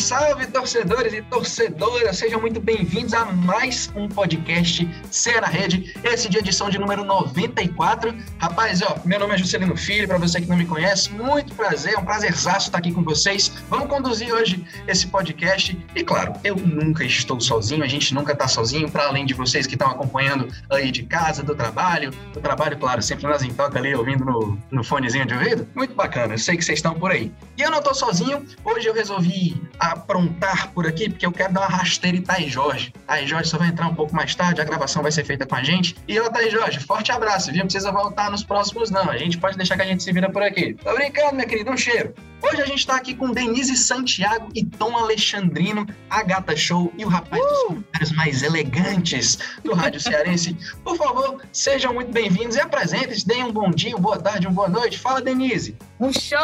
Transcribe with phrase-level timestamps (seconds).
[0.00, 2.16] Salve, torcedores e torcedoras!
[2.16, 8.16] Sejam muito bem-vindos a mais um podcast Cena Rede, esse de edição de número 94.
[8.38, 11.94] Rapaz, ó, meu nome é Juscelino Filho, para você que não me conhece, muito prazer,
[11.94, 13.52] é um prazerzaço estar aqui com vocês.
[13.68, 18.48] Vamos conduzir hoje esse podcast e, claro, eu nunca estou sozinho, a gente nunca está
[18.48, 22.78] sozinho, para além de vocês que estão acompanhando aí de casa, do trabalho, do trabalho,
[22.78, 25.68] claro, sempre nas em toca ali, ouvindo no, no fonezinho de ouvido.
[25.74, 27.30] Muito bacana, eu sei que vocês estão por aí.
[27.58, 29.60] E eu não estou sozinho, hoje eu resolvi
[29.92, 32.92] aprontar por aqui, porque eu quero dar uma rasteira em Thaís Jorge.
[33.06, 35.54] Thaís Jorge só vai entrar um pouco mais tarde, a gravação vai ser feita com
[35.54, 35.96] a gente.
[36.06, 37.58] E eu, Thaís Jorge, forte abraço, viu?
[37.58, 39.10] Não precisa voltar nos próximos, não.
[39.10, 40.74] A gente pode deixar que a gente se vira por aqui.
[40.74, 42.14] Tô brincando, minha querida, um cheiro.
[42.42, 47.04] Hoje a gente tá aqui com Denise Santiago e Tom Alexandrino, a Gata Show e
[47.04, 47.46] o rapaz uh!
[47.46, 50.56] dos comentários mais elegantes do Rádio Cearense.
[50.82, 54.54] Por favor, sejam muito bem-vindos e apresentem-se, deem um bom dia, uma boa tarde, uma
[54.54, 54.98] boa noite.
[54.98, 55.76] Fala, Denise.
[55.98, 56.38] Um show,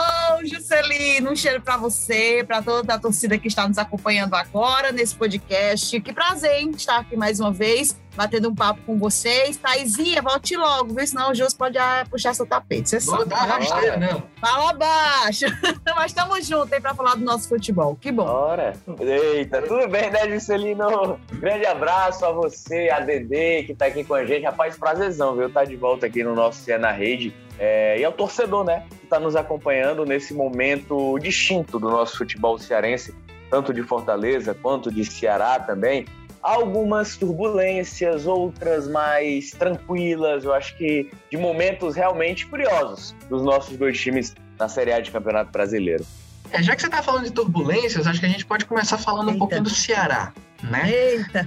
[0.44, 5.14] Juscelino, um cheiro para você, para toda a torcida que está nos acompanhando agora nesse
[5.14, 5.98] podcast.
[6.00, 9.56] Que prazer, hein, estar aqui mais uma vez batendo um papo com vocês.
[9.56, 11.06] Thaisinha, volte logo, viu?
[11.06, 12.88] Senão o Jus pode ah, puxar seu tapete.
[12.88, 13.28] Você sabe.
[13.28, 14.22] Não rasteira, não.
[14.40, 15.44] Fala baixo.
[15.94, 17.96] Mas estamos juntos aí para falar do nosso futebol.
[18.00, 18.24] Que bom.
[18.24, 18.72] Bora.
[19.00, 21.20] Eita, tudo bem, né, Juscelino?
[21.32, 24.44] Grande abraço a você, a Dedê, que tá aqui com a gente.
[24.44, 25.50] Rapaz, prazerzão, viu?
[25.50, 27.34] Tá de volta aqui no nosso Cena na Rede.
[27.58, 32.58] É, e ao torcedor, né, que está nos acompanhando nesse momento distinto do nosso futebol
[32.58, 33.14] cearense,
[33.50, 36.06] tanto de Fortaleza quanto de Ceará também
[36.46, 40.44] algumas turbulências, outras mais tranquilas.
[40.44, 45.10] Eu acho que de momentos realmente curiosos dos nossos dois times na Série A de
[45.10, 46.06] Campeonato Brasileiro.
[46.52, 49.28] É, já que você está falando de turbulências, acho que a gente pode começar falando
[49.28, 49.34] eita.
[49.34, 50.88] um pouquinho do Ceará, né?
[50.88, 51.44] Eita!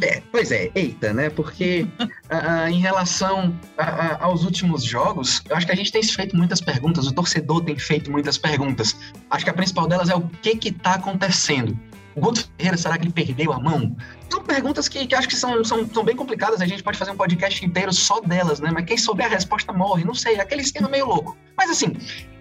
[0.00, 1.28] É, é pois é, eita, né?
[1.28, 3.54] Porque uh, em relação
[4.18, 7.78] aos últimos jogos, eu acho que a gente tem feito muitas perguntas, o torcedor tem
[7.78, 8.96] feito muitas perguntas.
[9.30, 11.76] Acho que a principal delas é o que está acontecendo.
[12.20, 13.96] Guto Ferreira, será que ele perdeu a mão?
[14.30, 17.10] São perguntas que, que acho que são, são, são bem complicadas, a gente pode fazer
[17.10, 18.70] um podcast inteiro só delas, né?
[18.72, 21.36] Mas quem souber a resposta morre, não sei, aquele esquema meio louco.
[21.56, 21.96] Mas assim,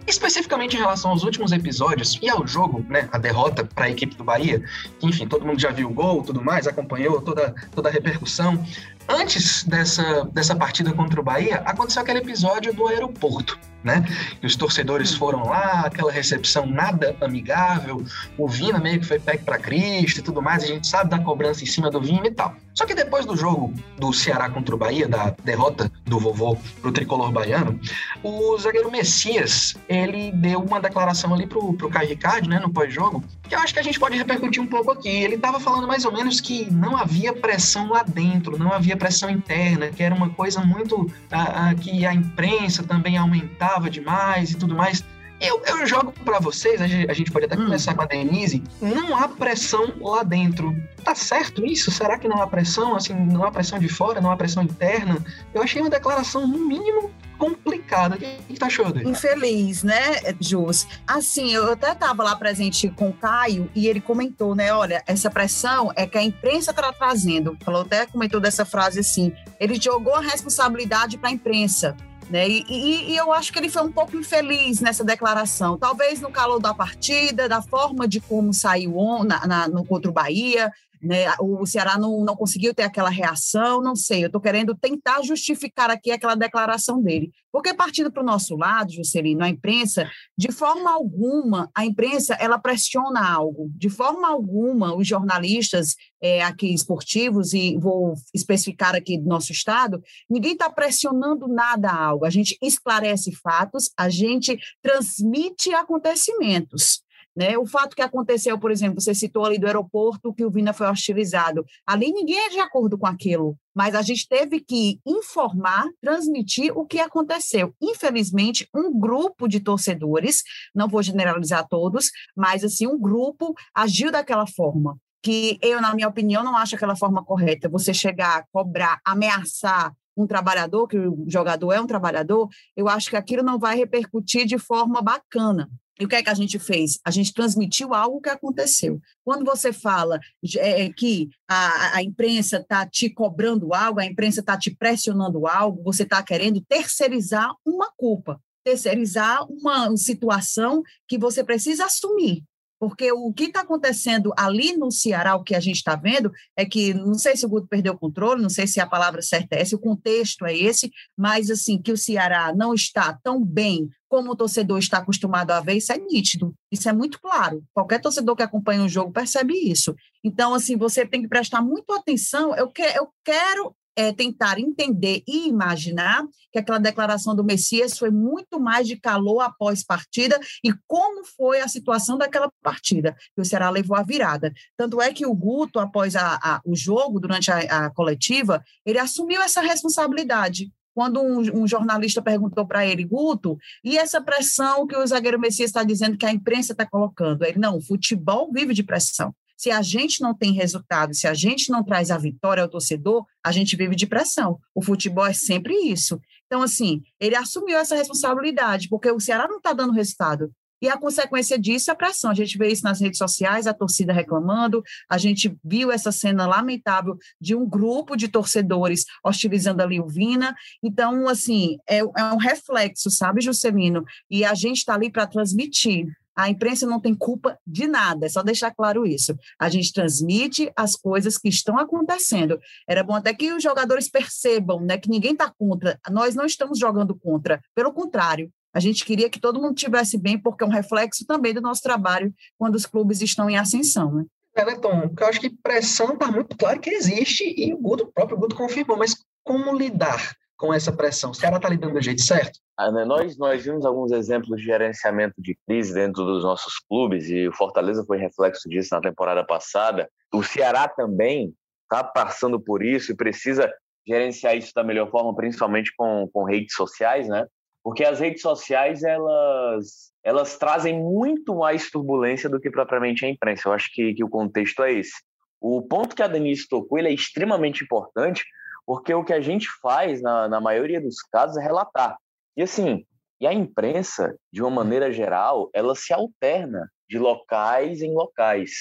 [0.09, 4.15] especificamente em relação aos últimos episódios e ao jogo, né, a derrota para a equipe
[4.15, 4.63] do Bahia,
[4.99, 8.63] que, enfim, todo mundo já viu o gol, tudo mais, acompanhou toda, toda a repercussão.
[9.09, 14.05] Antes dessa, dessa partida contra o Bahia, aconteceu aquele episódio do aeroporto, né?
[14.39, 18.05] E os torcedores foram lá, aquela recepção nada amigável,
[18.37, 21.17] o Vina meio que foi pego para Cristo e tudo mais, a gente sabe da
[21.17, 22.53] cobrança em cima do Vina e tal.
[22.75, 26.91] Só que depois do jogo do Ceará contra o Bahia, da derrota do vovô pro
[26.91, 27.79] tricolor baiano,
[28.23, 33.23] o zagueiro Messias, ele deu uma declaração ali pro, pro Caio Ricardo, né, no pós-jogo,
[33.47, 35.09] que eu acho que a gente pode repercutir um pouco aqui.
[35.09, 39.29] Ele tava falando mais ou menos que não havia pressão lá dentro, não havia pressão
[39.29, 41.11] interna, que era uma coisa muito.
[41.31, 45.03] a que a imprensa também aumentava demais e tudo mais.
[45.39, 47.65] Eu, eu jogo para vocês, a gente pode até hum.
[47.65, 48.63] começar com a Denise.
[48.81, 50.75] Não há pressão lá dentro.
[51.03, 51.91] Tá certo isso?
[51.91, 52.95] Será que não há pressão?
[52.95, 55.17] Assim, não há pressão de fora, não há pressão interna?
[55.53, 58.15] Eu achei uma declaração, no mínimo, complicada.
[58.15, 59.01] O que, tá achando?
[59.07, 60.85] Infeliz, né, Jus?
[61.07, 64.73] Assim, eu até estava lá presente com o Caio e ele comentou, né?
[64.73, 67.57] Olha, essa pressão é que a imprensa está trazendo.
[67.61, 69.31] Falou até comentou dessa frase assim.
[69.59, 71.95] Ele jogou a responsabilidade para a imprensa.
[72.29, 72.47] Né?
[72.47, 75.77] E, e, e, eu acho que ele foi um pouco infeliz nessa declaração.
[75.77, 80.11] Talvez no calor da partida, da forma de como saiu on, na, na, no contra
[80.11, 80.71] o Bahia,
[81.01, 81.25] né?
[81.39, 84.23] O Ceará não, não conseguiu ter aquela reação, não sei.
[84.23, 87.31] Eu estou querendo tentar justificar aqui aquela declaração dele.
[87.51, 92.59] Porque partindo para o nosso lado, Juscelino, a imprensa, de forma alguma, a imprensa ela
[92.59, 93.71] pressiona algo.
[93.75, 100.01] De forma alguma, os jornalistas é, aqui esportivos, e vou especificar aqui do nosso estado,
[100.29, 102.25] ninguém está pressionando nada a algo.
[102.25, 107.01] A gente esclarece fatos, a gente transmite acontecimentos.
[107.35, 107.57] Né?
[107.57, 110.87] O fato que aconteceu, por exemplo, você citou ali do aeroporto que o Vina foi
[110.87, 111.65] hostilizado.
[111.85, 116.85] Ali ninguém é de acordo com aquilo, mas a gente teve que informar, transmitir o
[116.85, 117.73] que aconteceu.
[117.81, 120.43] Infelizmente, um grupo de torcedores,
[120.73, 126.07] não vou generalizar todos, mas assim, um grupo agiu daquela forma que eu, na minha
[126.07, 127.67] opinião, não acho aquela forma correta.
[127.69, 129.93] Você chegar, cobrar, ameaçar
[130.23, 134.45] um trabalhador, que o jogador é um trabalhador, eu acho que aquilo não vai repercutir
[134.45, 135.69] de forma bacana.
[135.99, 136.97] E o que é que a gente fez?
[137.03, 139.01] A gente transmitiu algo que aconteceu.
[139.23, 140.17] Quando você fala
[140.57, 145.83] é, que a, a imprensa está te cobrando algo, a imprensa está te pressionando algo,
[145.83, 152.45] você está querendo terceirizar uma culpa, terceirizar uma situação que você precisa assumir.
[152.79, 156.65] Porque o que está acontecendo ali no Ceará, o que a gente está vendo, é
[156.65, 159.55] que, não sei se o Guto perdeu o controle, não sei se a palavra certa
[159.55, 163.89] é essa, o contexto é esse, mas, assim, que o Ceará não está tão bem
[164.07, 167.63] como o torcedor está acostumado a ver, isso é nítido, isso é muito claro.
[167.71, 169.95] Qualquer torcedor que acompanha o jogo percebe isso.
[170.23, 172.55] Então, assim, você tem que prestar muito atenção.
[172.55, 178.09] Eu, que, eu quero é, tentar entender e imaginar que aquela declaração do Messias foi
[178.09, 183.45] muito mais de calor após partida e como foi a situação daquela partida, que o
[183.45, 184.53] Ceará levou a virada.
[184.77, 188.99] Tanto é que o Guto, após a, a, o jogo, durante a, a coletiva, ele
[188.99, 194.95] assumiu essa responsabilidade quando um, um, jornalista perguntou para ele, Guto, e essa pressão que
[194.95, 197.43] o zagueiro Messias está dizendo que a imprensa está colocando?
[197.43, 199.33] Ele, não, o futebol vive de pressão.
[199.59, 203.25] Se a gente não tem resultado, se a gente não traz a vitória ao torcedor,
[203.43, 204.57] a gente vive de pressão.
[204.73, 206.17] O futebol é sempre isso.
[206.45, 210.49] Então, assim, ele assumiu essa responsabilidade, porque o Ceará não está dando resultado.
[210.81, 212.31] E a consequência disso é a pressão.
[212.31, 216.47] A gente vê isso nas redes sociais, a torcida reclamando, a gente viu essa cena
[216.47, 220.55] lamentável de um grupo de torcedores hostilizando a Liuvina.
[220.81, 224.05] Então, assim, é, é um reflexo, sabe, Juscelino?
[224.31, 226.07] E a gente está ali para transmitir.
[226.39, 229.37] A imprensa não tem culpa de nada, é só deixar claro isso.
[229.59, 232.57] A gente transmite as coisas que estão acontecendo.
[232.87, 235.99] Era bom até que os jogadores percebam né, que ninguém está contra.
[236.09, 238.49] Nós não estamos jogando contra, pelo contrário.
[238.73, 241.81] A gente queria que todo mundo estivesse bem, porque é um reflexo também do nosso
[241.81, 244.13] trabalho quando os clubes estão em ascensão.
[244.13, 244.25] Né?
[244.55, 245.09] É, Tom?
[245.09, 248.37] Porque eu acho que pressão está muito claro que existe e o, Guto, o próprio
[248.37, 249.13] Guto confirmou, mas
[249.43, 251.31] como lidar com essa pressão?
[251.31, 252.59] O Ceará está lidando do jeito certo?
[252.77, 257.29] Ah, né, nós, nós vimos alguns exemplos de gerenciamento de crise dentro dos nossos clubes
[257.29, 260.09] e o Fortaleza foi reflexo disso na temporada passada.
[260.33, 263.73] O Ceará também está passando por isso e precisa
[264.05, 267.47] gerenciar isso da melhor forma, principalmente com, com redes sociais, né?
[267.81, 273.69] Porque as redes sociais, elas, elas trazem muito mais turbulência do que propriamente a imprensa.
[273.69, 275.13] Eu acho que, que o contexto é esse.
[275.61, 278.43] O ponto que a Denise tocou ele é extremamente importante,
[278.89, 282.17] porque o que a gente faz, na, na maioria dos casos, é relatar.
[282.57, 283.05] E assim,
[283.39, 288.71] e a imprensa, de uma maneira geral, ela se alterna de locais em locais.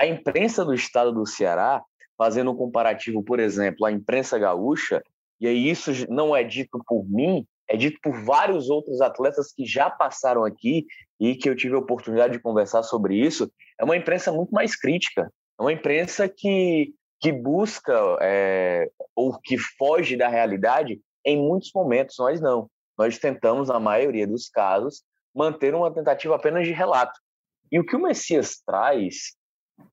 [0.00, 1.80] A imprensa do estado do Ceará,
[2.18, 5.00] fazendo um comparativo, por exemplo, a imprensa gaúcha,
[5.40, 9.64] e aí isso não é dito por mim, é dito por vários outros atletas que
[9.64, 10.84] já passaram aqui
[11.20, 13.48] e que eu tive a oportunidade de conversar sobre isso,
[13.78, 15.32] é uma imprensa muito mais crítica.
[15.56, 22.16] É uma imprensa que que busca é, ou que foge da realidade em muitos momentos,
[22.18, 22.68] nós não.
[22.98, 25.02] Nós tentamos, na maioria dos casos,
[25.34, 27.18] manter uma tentativa apenas de relato.
[27.72, 29.34] E o que o Messias traz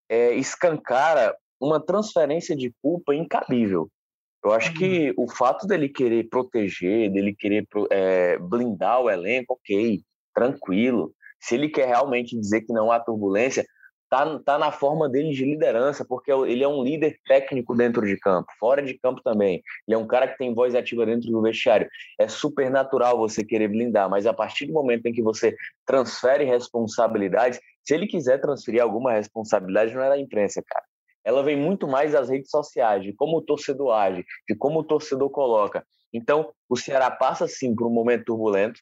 [0.09, 3.89] é, escancara uma transferência de culpa incabível.
[4.43, 5.25] Eu acho que uhum.
[5.25, 10.01] o fato dele querer proteger, dele querer é, blindar o elenco, ok,
[10.33, 11.13] tranquilo.
[11.39, 13.65] Se ele quer realmente dizer que não há turbulência,
[14.11, 18.17] tá, tá na forma dele de liderança, porque ele é um líder técnico dentro de
[18.17, 19.63] campo, fora de campo também.
[19.87, 21.89] Ele é um cara que tem voz ativa dentro do vestiário.
[22.19, 25.55] É super natural você querer blindar, mas a partir do momento em que você
[25.85, 30.85] transfere responsabilidades, se ele quiser transferir alguma responsabilidade, não é da imprensa, cara.
[31.23, 34.83] Ela vem muito mais das redes sociais, de como o torcedor age, de como o
[34.83, 35.85] torcedor coloca.
[36.13, 38.81] Então, o Ceará passa sim por um momento turbulento,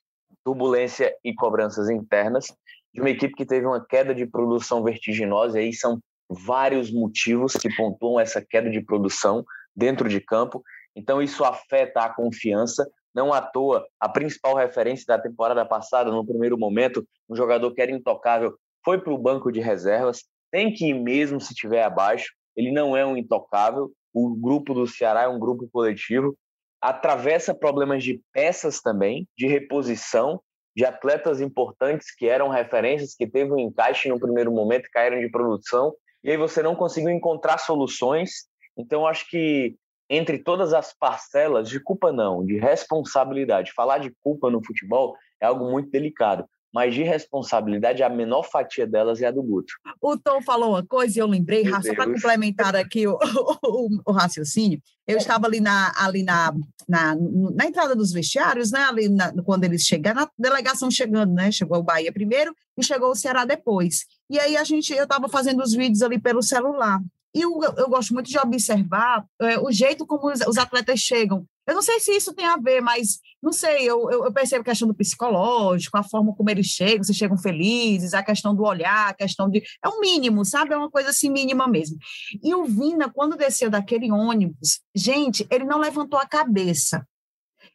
[0.49, 2.47] turbulência e cobranças internas,
[2.91, 7.53] de uma equipe que teve uma queda de produção vertiginosa, e aí são vários motivos
[7.53, 10.63] que pontuam essa queda de produção dentro de campo.
[10.95, 12.89] Então, isso afeta a confiança.
[13.13, 17.81] Não à toa, a principal referência da temporada passada, no primeiro momento, um jogador que
[17.81, 20.23] era intocável, foi para o banco de reservas.
[20.51, 22.33] Tem que ir mesmo se estiver abaixo.
[22.55, 23.91] Ele não é um intocável.
[24.11, 26.35] O grupo do Ceará é um grupo coletivo.
[26.81, 30.41] Atravessa problemas de peças também, de reposição
[30.75, 35.29] de atletas importantes que eram referências, que teve um encaixe no primeiro momento, caíram de
[35.29, 35.93] produção,
[36.23, 38.47] e aí você não conseguiu encontrar soluções.
[38.77, 39.75] Então, acho que
[40.09, 45.45] entre todas as parcelas, de culpa não, de responsabilidade, falar de culpa no futebol é
[45.45, 49.73] algo muito delicado mas de responsabilidade, a menor fatia delas é a do Guto.
[50.01, 53.17] O Tom falou uma coisa e eu lembrei, Meu só para complementar aqui o,
[53.63, 54.81] o, o, raciocínio.
[55.07, 55.17] Eu é.
[55.17, 56.53] estava ali, na, ali na,
[56.87, 58.81] na, na entrada dos vestiários, né?
[58.81, 61.51] Ali na, quando eles chegaram, na delegação chegando, né?
[61.51, 64.05] Chegou o Bahia primeiro e chegou o Ceará depois.
[64.29, 67.01] E aí a gente, eu estava fazendo os vídeos ali pelo celular.
[67.33, 71.45] E eu, eu gosto muito de observar é, o jeito como os, os, atletas chegam.
[71.67, 74.61] Eu não sei se isso tem a ver, mas não sei, eu, eu, eu, percebo
[74.61, 78.63] a questão do psicológico, a forma como eles chegam, se chegam felizes, a questão do
[78.63, 79.61] olhar, a questão de.
[79.83, 80.73] É o um mínimo, sabe?
[80.73, 81.97] É uma coisa assim mínima mesmo.
[82.43, 87.05] E o Vina, quando desceu daquele ônibus, gente, ele não levantou a cabeça.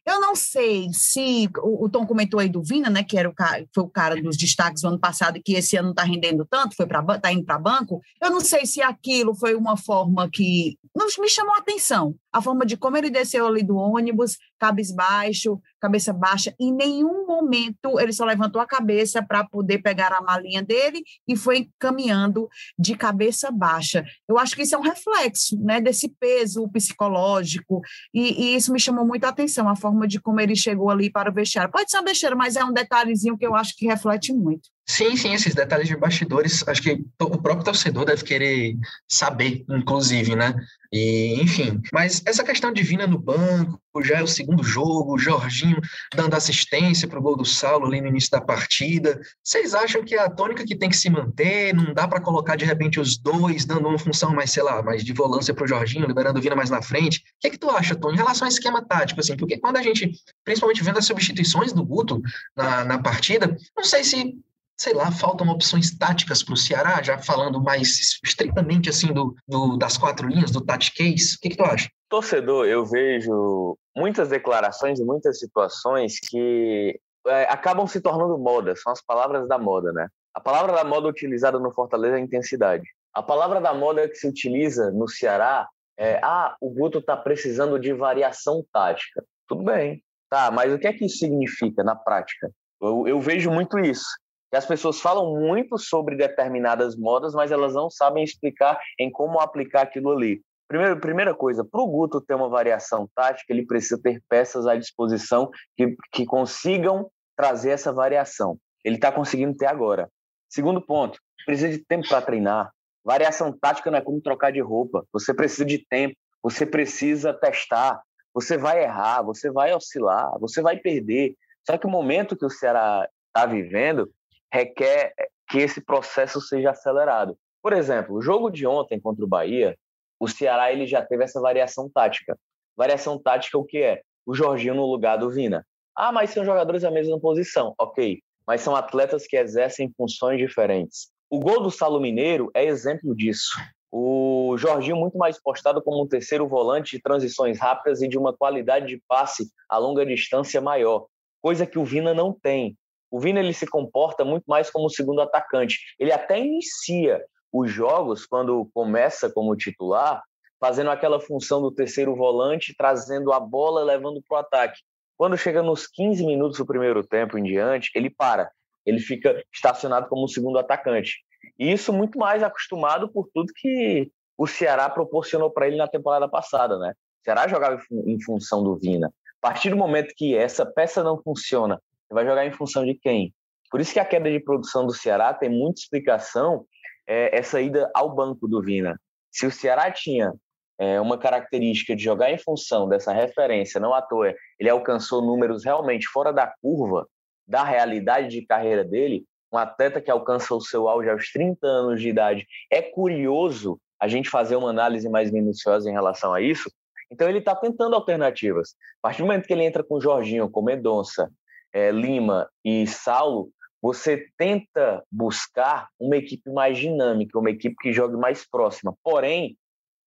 [0.05, 3.33] Eu não sei se o, o, Tom comentou aí do Vina, né, que era o
[3.33, 6.03] cara, foi o cara dos destaques do ano passado e que esse ano não está
[6.03, 8.01] rendendo tanto, foi para tá indo para banco.
[8.21, 12.15] Eu não sei se aquilo foi uma forma que não me chamou a atenção.
[12.31, 17.99] A forma de como ele desceu ali do ônibus, cabisbaixo, cabeça baixa, em nenhum momento
[17.99, 22.95] ele só levantou a cabeça para poder pegar a malinha dele e foi caminhando de
[22.95, 24.03] cabeça baixa.
[24.27, 27.81] Eu acho que isso é um reflexo, né, desse peso psicológico
[28.13, 31.11] e, e isso me chamou muito a atenção, a forma de como ele chegou ali
[31.11, 31.71] para o vestiário.
[31.71, 34.74] Pode ser uma besteira, mas é um detalhezinho que eu acho que reflete muito.
[34.87, 38.77] Sim, sim, esses detalhes de bastidores, acho que o próprio torcedor deve querer
[39.07, 40.53] saber, inclusive, né?
[40.93, 45.17] E, enfim, mas essa questão de Vina no banco, já é o segundo jogo, o
[45.17, 45.81] Jorginho
[46.13, 49.19] dando assistência para o gol do Saulo ali no início da partida.
[49.43, 51.73] Vocês acham que é a tônica que tem que se manter?
[51.73, 55.03] Não dá para colocar de repente os dois dando uma função mais, sei lá, mais
[55.03, 57.17] de volância para o Jorginho, liberando o Vina mais na frente?
[57.17, 59.19] O que é que tu acha, Tom, em relação ao esquema tático?
[59.19, 60.11] Assim, porque quando a gente,
[60.43, 62.21] principalmente vendo as substituições do Guto
[62.55, 64.35] na, na partida, não sei se
[64.77, 69.77] sei lá, faltam opções táticas para o Ceará, já falando mais estritamente assim do, do,
[69.77, 71.35] das quatro linhas, do case.
[71.35, 71.89] O que, que tu acha?
[72.09, 79.01] Torcedor, eu vejo muitas declarações muitas situações que é, acabam se tornando moda, são as
[79.01, 80.07] palavras da moda, né?
[80.33, 82.83] A palavra da moda utilizada no Fortaleza é intensidade.
[83.13, 85.67] A palavra da moda que se utiliza no Ceará
[85.97, 89.23] é: ah, o Guto está precisando de variação tática.
[89.47, 92.51] Tudo bem, tá, mas o que é que isso significa na prática?
[92.81, 94.05] Eu, eu vejo muito isso
[94.49, 99.39] que as pessoas falam muito sobre determinadas modas, mas elas não sabem explicar em como
[99.39, 100.41] aplicar aquilo ali.
[100.67, 104.75] Primeiro, primeira coisa, para o Guto ter uma variação tática, ele precisa ter peças à
[104.75, 108.57] disposição que, que consigam trazer essa variação.
[108.83, 110.09] Ele está conseguindo ter agora.
[110.49, 112.71] Segundo ponto, precisa de tempo para treinar.
[113.03, 115.05] Variação tática não é como trocar de roupa.
[115.13, 118.01] Você precisa de tempo, você precisa testar.
[118.33, 121.35] Você vai errar, você vai oscilar, você vai perder.
[121.65, 124.09] Só que o momento que o Ceará está vivendo
[124.55, 125.13] requer
[125.49, 127.37] que esse processo seja acelerado.
[127.61, 129.77] Por exemplo, o jogo de ontem contra o Bahia,
[130.17, 132.37] o Ceará ele já teve essa variação tática.
[132.77, 134.01] Variação tática o que é?
[134.25, 135.65] O Jorginho no lugar do Vina.
[135.95, 137.73] Ah, mas são jogadores da mesma posição.
[137.79, 141.09] Ok, mas são atletas que exercem funções diferentes.
[141.29, 143.51] O gol do Salo Mineiro é exemplo disso.
[143.91, 148.35] O Jorginho muito mais postado como um terceiro volante de transições rápidas e de uma
[148.35, 151.07] qualidade de passe a longa distância maior,
[151.41, 152.77] coisa que o Vina não tem.
[153.15, 155.79] O Vina ele se comporta muito mais como segundo atacante.
[155.97, 160.21] Ele até inicia os jogos quando começa como titular,
[160.59, 164.81] fazendo aquela função do terceiro volante, trazendo a bola, levando para o ataque.
[165.15, 168.51] Quando chega nos 15 minutos do primeiro tempo em diante, ele para.
[168.85, 171.23] Ele fica estacionado como segundo atacante.
[171.57, 176.27] E isso muito mais acostumado por tudo que o Ceará proporcionou para ele na temporada
[176.27, 176.93] passada, né?
[177.21, 179.07] O Ceará jogava em função do Vina.
[179.41, 181.79] A partir do momento que essa peça não funciona
[182.15, 183.33] vai jogar em função de quem?
[183.69, 186.65] Por isso que a queda de produção do Ceará tem muita explicação
[187.07, 188.99] é, essa ida ao banco do Vina.
[189.31, 190.33] Se o Ceará tinha
[190.79, 195.63] é, uma característica de jogar em função dessa referência, não à toa, ele alcançou números
[195.65, 197.07] realmente fora da curva
[197.47, 202.01] da realidade de carreira dele, um atleta que alcança o seu auge aos 30 anos
[202.01, 202.47] de idade.
[202.71, 206.71] É curioso a gente fazer uma análise mais minuciosa em relação a isso.
[207.11, 208.75] Então ele está tentando alternativas.
[208.99, 211.29] A partir do momento que ele entra com Jorginho, com Medonça,
[211.75, 213.51] é, Lima e Saulo,
[213.81, 218.95] você tenta buscar uma equipe mais dinâmica, uma equipe que jogue mais próxima.
[219.03, 219.57] Porém,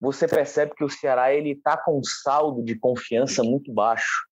[0.00, 4.26] você percebe que o Ceará ele está com um saldo de confiança muito baixo.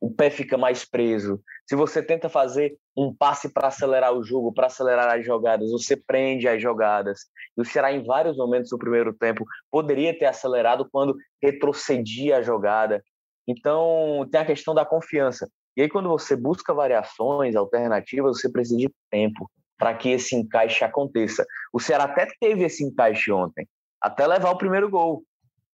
[0.00, 1.42] O pé fica mais preso.
[1.68, 5.94] Se você tenta fazer um passe para acelerar o jogo, para acelerar as jogadas, você
[5.94, 7.26] prende as jogadas.
[7.56, 12.42] E o Ceará, em vários momentos do primeiro tempo, poderia ter acelerado quando retrocedia a
[12.42, 13.02] jogada.
[13.46, 15.50] Então, tem a questão da confiança.
[15.78, 20.82] E aí, quando você busca variações, alternativas, você precisa de tempo para que esse encaixe
[20.82, 21.46] aconteça.
[21.72, 23.64] O Ceará até teve esse encaixe ontem,
[24.02, 25.22] até levar o primeiro gol.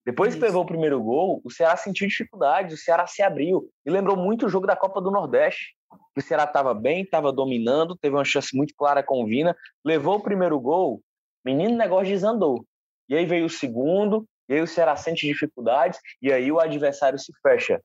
[0.04, 3.66] Depois que levou o primeiro gol, o Ceará sentiu dificuldade, o Ceará se abriu.
[3.87, 5.75] E lembrou muito o jogo da Copa do Nordeste.
[6.14, 10.16] O Ceará estava bem, estava dominando, teve uma chance muito clara com o Vina, levou
[10.16, 11.00] o primeiro gol,
[11.42, 12.62] menino, negócio desandou.
[13.08, 17.18] E aí veio o segundo, e aí o Ceará sente dificuldades, e aí o adversário
[17.18, 17.80] se fecha.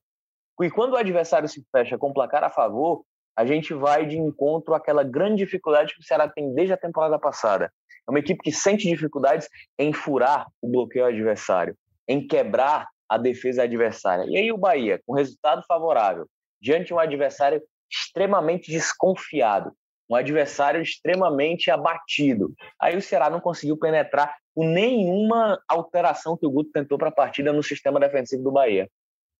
[0.62, 3.04] E quando o adversário se fecha com placar a favor,
[3.36, 7.18] a gente vai de encontro àquela grande dificuldade que o Ceará tem desde a temporada
[7.18, 7.72] passada.
[8.06, 9.48] É uma equipe que sente dificuldades
[9.78, 11.76] em furar o bloqueio adversário,
[12.06, 14.24] em quebrar a defesa adversária.
[14.28, 16.26] E aí o Bahia, com resultado favorável,
[16.60, 19.72] diante de um adversário extremamente desconfiado,
[20.08, 22.52] um adversário extremamente abatido.
[22.80, 27.12] Aí o Ceará não conseguiu penetrar com nenhuma alteração que o Guto tentou para a
[27.12, 28.88] partida no sistema defensivo do Bahia.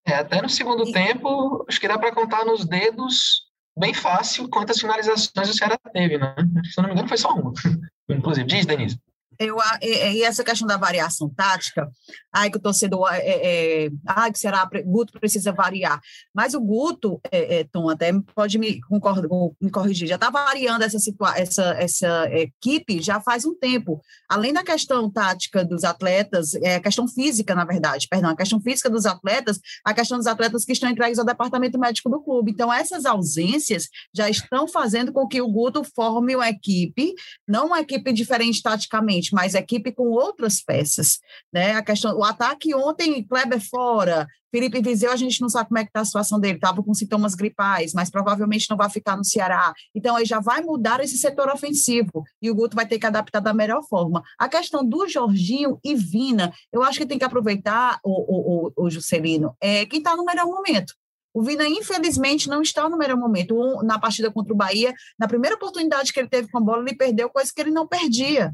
[0.07, 3.43] É, até no segundo tempo, acho que dá para contar nos dedos
[3.79, 6.35] bem fácil quantas finalizações o Ceará teve, né?
[6.65, 7.53] Se eu não me engano, foi só uma.
[8.11, 8.99] Inclusive, diz, Denise.
[9.41, 11.91] Eu, e essa questão da variação tática,
[12.31, 15.99] ai que o torcedor, é, é, é ai que será, Guto precisa variar.
[16.35, 19.27] Mas o Guto, é, é, Tom, até pode me, concorda,
[19.59, 20.99] me corrigir, já está variando essa,
[21.37, 24.03] essa, essa equipe já faz um tempo.
[24.29, 28.91] Além da questão tática dos atletas, é questão física, na verdade, perdão, a questão física
[28.91, 32.51] dos atletas, a questão dos atletas que estão entregues ao departamento médico do clube.
[32.51, 37.15] Então, essas ausências já estão fazendo com que o Guto forme uma equipe,
[37.49, 41.19] não uma equipe diferente taticamente, mas equipe com outras peças,
[41.53, 41.73] né?
[41.73, 45.85] A questão, o ataque ontem, Kleber fora, Felipe Viseu, a gente não sabe como é
[45.85, 49.25] que está a situação dele, estava com sintomas gripais, mas provavelmente não vai ficar no
[49.25, 49.73] Ceará.
[49.95, 53.41] Então, aí já vai mudar esse setor ofensivo e o Guto vai ter que adaptar
[53.41, 54.23] da melhor forma.
[54.39, 58.85] A questão do Jorginho e Vina, eu acho que tem que aproveitar, o, o, o,
[58.87, 60.95] o Juscelino, é, quem está no melhor momento.
[61.33, 63.55] O Vina, infelizmente, não está no melhor momento.
[63.85, 66.97] Na partida contra o Bahia, na primeira oportunidade que ele teve com a bola, ele
[66.97, 68.53] perdeu coisa que ele não perdia.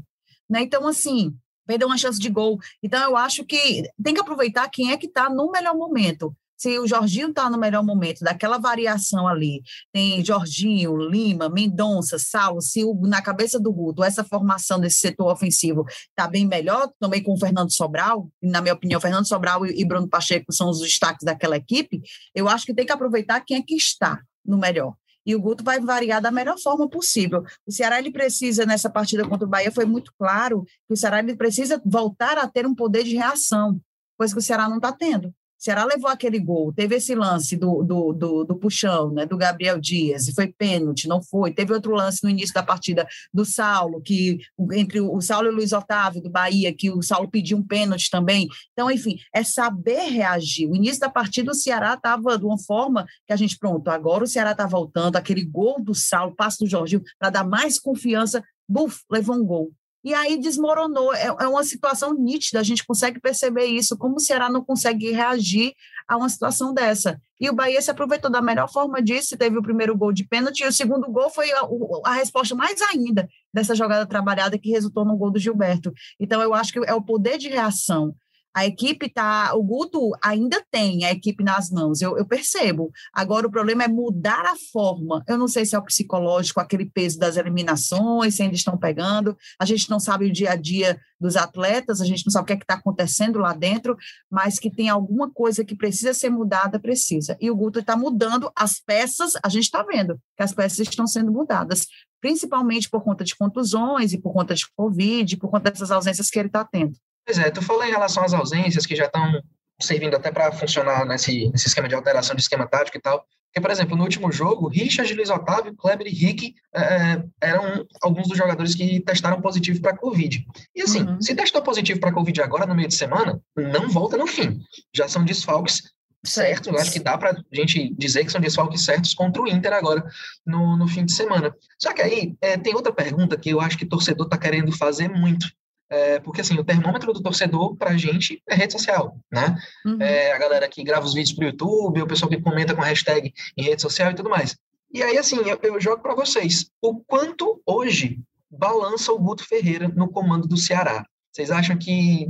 [0.49, 0.61] Né?
[0.61, 1.35] Então, assim,
[1.65, 2.57] perdeu uma chance de gol.
[2.81, 6.35] Então, eu acho que tem que aproveitar quem é que está no melhor momento.
[6.57, 9.61] Se o Jorginho está no melhor momento, daquela variação ali,
[9.93, 15.31] tem Jorginho, Lima, Mendonça, Saulo, se o, na cabeça do Guto essa formação desse setor
[15.31, 19.79] ofensivo está bem melhor, também com o Fernando Sobral, na minha opinião, Fernando Sobral e,
[19.79, 22.01] e Bruno Pacheco são os destaques daquela equipe,
[22.33, 24.95] eu acho que tem que aproveitar quem é que está no melhor
[25.27, 27.43] e o Guto vai variar da melhor forma possível.
[27.67, 31.19] O Ceará ele precisa, nessa partida contra o Bahia, foi muito claro que o Ceará
[31.19, 33.77] ele precisa voltar a ter um poder de reação,
[34.17, 35.33] coisa que o Ceará não está tendo.
[35.57, 39.79] Ceará levou aquele gol, teve esse lance do, do, do, do, puxão, né, do Gabriel
[39.79, 41.51] Dias, e foi pênalti, não foi.
[41.51, 44.37] Teve outro lance no início da partida do Saulo, que
[44.73, 48.09] entre o Saulo e o Luiz Otávio, do Bahia, que o Saulo pediu um pênalti
[48.09, 48.47] também.
[48.73, 50.69] Então, enfim, é saber reagir.
[50.69, 54.23] O início da partida, o Ceará estava de uma forma que a gente, pronto, agora
[54.23, 58.43] o Ceará está voltando, aquele gol do Saulo, passo do Jorginho, para dar mais confiança,
[58.69, 59.71] buf, levou um gol
[60.03, 61.13] e aí desmoronou.
[61.13, 65.11] É, é, uma situação nítida, a gente consegue perceber isso, como o Ceará não consegue
[65.11, 65.73] reagir
[66.07, 67.19] a uma situação dessa.
[67.39, 70.61] E o Bahia se aproveitou da melhor forma disso, teve o primeiro gol de pênalti,
[70.61, 71.61] e o segundo gol foi a,
[72.05, 75.93] a resposta mais ainda dessa jogada trabalhada que resultou no gol do Gilberto.
[76.19, 78.15] Então, eu acho que é o poder de reação
[78.57, 82.91] a equipe tá, o Guto ainda tem a equipe nas mãos, eu, eu, percebo.
[83.13, 85.23] Agora o problema é mudar a forma.
[85.27, 89.37] Eu não sei se é o psicológico, aquele peso das eliminações, se ainda estão pegando.
[89.59, 92.47] A gente não sabe o dia a dia dos atletas, a gente não sabe o
[92.47, 93.95] que é está acontecendo lá dentro,
[94.27, 97.37] mas que tem alguma coisa que precisa ser mudada, precisa.
[97.39, 101.05] E o Guto está mudando as peças, a gente está vendo que as peças estão
[101.05, 101.85] sendo mudadas,
[102.19, 106.39] principalmente por conta de contusões e por conta de Covid, por conta dessas ausências que
[106.39, 106.97] ele está tendo.
[107.27, 109.43] Pois é, tu falou em relação às ausências que já estão
[109.81, 113.25] servindo até para funcionar nesse, nesse esquema de alteração de esquema tático e tal.
[113.47, 117.85] Porque, por exemplo, no último jogo, Richard, Luiz Otávio, Kleber e Rick é, é, eram
[118.01, 120.45] alguns dos jogadores que testaram positivo para Covid.
[120.73, 121.21] E assim, uhum.
[121.21, 124.61] se testou positivo para Covid agora, no meio de semana, não volta no fim.
[124.95, 125.83] Já são desfalques
[126.23, 126.73] certos.
[126.79, 130.05] Acho que dá para a gente dizer que são desfalques certos contra o Inter agora,
[130.45, 131.53] no, no fim de semana.
[131.77, 134.71] Só que aí é, tem outra pergunta que eu acho que o torcedor está querendo
[134.71, 135.45] fazer muito.
[135.89, 139.55] É, porque assim, o termômetro do torcedor para a gente é rede social, né?
[139.85, 140.01] Uhum.
[140.01, 142.81] É, a galera que grava os vídeos para o YouTube, o pessoal que comenta com
[142.81, 144.57] hashtag em rede social e tudo mais.
[144.93, 146.69] E aí, assim, eu, eu jogo para vocês.
[146.81, 148.19] O quanto hoje
[148.49, 151.05] balança o Guto Ferreira no comando do Ceará?
[151.31, 152.27] Vocês acham que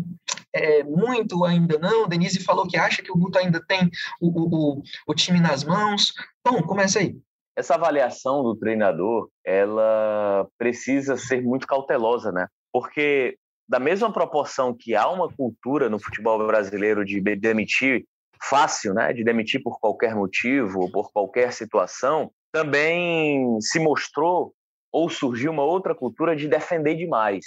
[0.53, 2.07] é muito ainda não?
[2.07, 3.89] Denise falou que acha que o Guto ainda tem
[4.19, 6.13] o, o, o time nas mãos.
[6.45, 7.15] Bom, começa aí.
[7.55, 12.47] Essa avaliação do treinador, ela precisa ser muito cautelosa, né?
[12.71, 18.05] Porque da mesma proporção que há uma cultura no futebol brasileiro de demitir
[18.41, 24.53] fácil, né, de demitir por qualquer motivo por qualquer situação, também se mostrou
[24.91, 27.45] ou surgiu uma outra cultura de defender demais,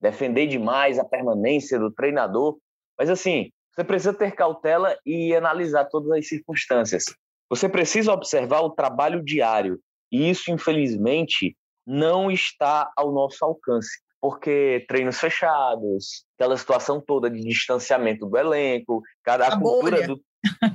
[0.00, 2.56] defender demais a permanência do treinador.
[2.98, 7.04] Mas assim, você precisa ter cautela e analisar todas as circunstâncias.
[7.50, 9.80] Você precisa observar o trabalho diário
[10.12, 17.40] e isso, infelizmente, não está ao nosso alcance porque treinos fechados, aquela situação toda de
[17.40, 20.20] distanciamento do elenco, cada a, a cultura do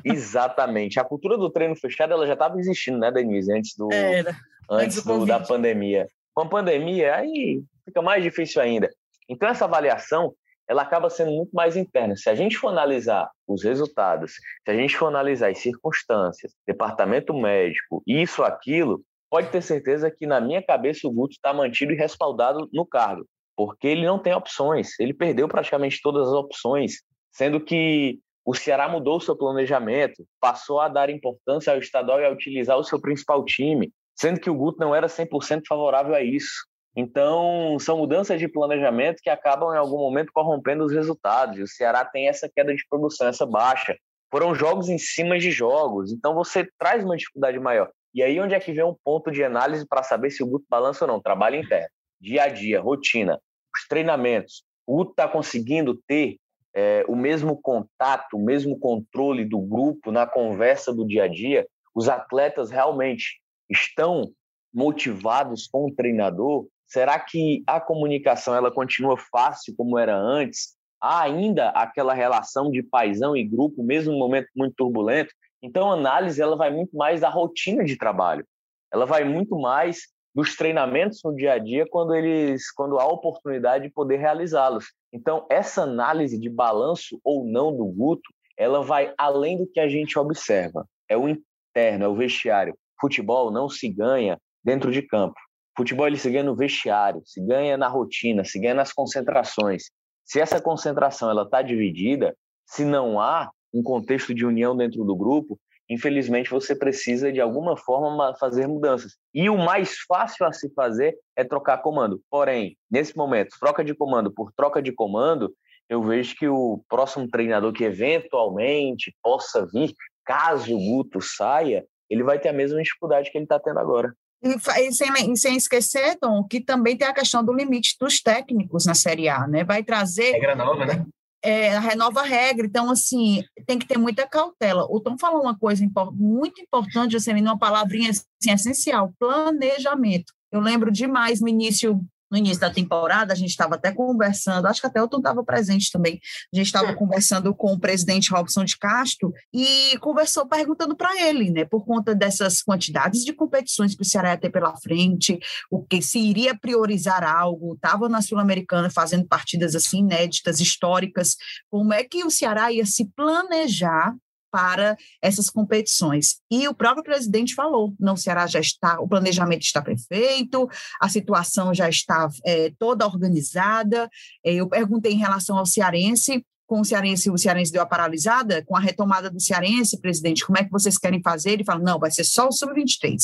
[0.03, 0.99] Exatamente.
[0.99, 4.31] A cultura do treino fechado ela já estava existindo, né, Denise, antes do Era.
[4.69, 6.07] antes, Antes do do, da pandemia.
[6.33, 8.89] Com a pandemia aí fica mais difícil ainda.
[9.29, 10.33] Então essa avaliação
[10.67, 12.15] ela acaba sendo muito mais interna.
[12.15, 17.33] Se a gente for analisar os resultados, se a gente for analisar as circunstâncias, departamento
[17.33, 19.01] médico, isso, aquilo,
[19.31, 23.25] pode ter certeza que na minha cabeça o Guto está mantido e respaldado no cargo,
[23.55, 24.99] porque ele não tem opções.
[24.99, 26.95] Ele perdeu praticamente todas as opções,
[27.31, 32.25] sendo que o Ceará mudou o seu planejamento, passou a dar importância ao estadual e
[32.25, 33.89] a utilizar o seu principal time,
[34.19, 36.67] sendo que o Guto não era 100% favorável a isso.
[36.93, 41.57] Então, são mudanças de planejamento que acabam, em algum momento, corrompendo os resultados.
[41.57, 43.95] E o Ceará tem essa queda de produção, essa baixa.
[44.29, 47.89] Foram jogos em cima de jogos, então você traz uma dificuldade maior.
[48.13, 50.65] E aí, onde é que vem um ponto de análise para saber se o Guto
[50.69, 51.21] balança ou não?
[51.21, 51.87] Trabalho interno,
[52.19, 53.39] dia a dia, rotina,
[53.75, 54.63] os treinamentos.
[54.85, 56.37] O Guto está conseguindo ter
[56.73, 61.65] é, o mesmo contato, o mesmo controle do grupo na conversa do dia a dia?
[61.93, 64.31] Os atletas realmente estão
[64.73, 66.67] motivados com o treinador?
[66.87, 70.75] Será que a comunicação ela continua fácil como era antes?
[71.01, 75.33] Há ainda aquela relação de paisão e grupo, mesmo no momento muito turbulento?
[75.61, 78.45] Então, a análise ela vai muito mais da rotina de trabalho.
[78.91, 83.87] Ela vai muito mais dos treinamentos no dia a dia quando eles, quando há oportunidade
[83.87, 84.85] de poder realizá-los.
[85.13, 89.87] Então, essa análise de balanço ou não do Guto, ela vai além do que a
[89.87, 90.85] gente observa.
[91.09, 92.77] É o interno, é o vestiário.
[92.99, 95.39] Futebol não se ganha dentro de campo.
[95.75, 99.85] Futebol ele se ganha no vestiário, se ganha na rotina, se ganha nas concentrações.
[100.23, 105.15] Se essa concentração ela está dividida, se não há um contexto de união dentro do
[105.15, 109.17] grupo, infelizmente você precisa de alguma forma fazer mudanças.
[109.33, 112.21] E o mais fácil a se fazer é trocar comando.
[112.29, 115.53] Porém, nesse momento, troca de comando por troca de comando,
[115.89, 119.93] eu vejo que o próximo treinador que eventualmente possa vir,
[120.25, 124.13] caso o Guto saia, ele vai ter a mesma dificuldade que ele está tendo agora.
[124.43, 128.95] E, sem, sem esquecer, Tom, que também tem a questão do limite dos técnicos na
[128.95, 129.63] Série A, né?
[129.63, 130.31] Vai trazer.
[130.31, 131.05] Regra nova, né?
[131.43, 134.85] É, renova a regra, então, assim, tem que ter muita cautela.
[134.89, 140.33] O Tom falou uma coisa muito importante, assim, uma palavrinha assim, essencial: planejamento.
[140.51, 141.99] Eu lembro demais no início
[142.31, 145.43] no início da temporada, a gente estava até conversando, acho que até o Tom estava
[145.43, 146.19] presente também,
[146.53, 151.51] a gente estava conversando com o presidente Robson de Castro e conversou perguntando para ele,
[151.51, 155.37] né, por conta dessas quantidades de competições que o Ceará ia ter pela frente,
[155.69, 161.35] o que se iria priorizar algo, estava na Sul-Americana fazendo partidas assim inéditas, históricas,
[161.69, 164.15] como é que o Ceará ia se planejar
[164.51, 166.41] para essas competições.
[166.51, 171.09] E o próprio presidente falou: não, o Ceará já está, o planejamento está perfeito, a
[171.09, 174.09] situação já está é, toda organizada.
[174.43, 176.45] Eu perguntei em relação ao cearense.
[176.67, 180.57] Com o Cearense, o Cearense deu a paralisada, com a retomada do Cearense, presidente, como
[180.57, 181.51] é que vocês querem fazer?
[181.51, 183.17] Ele fala: não, vai ser só o Sub-23.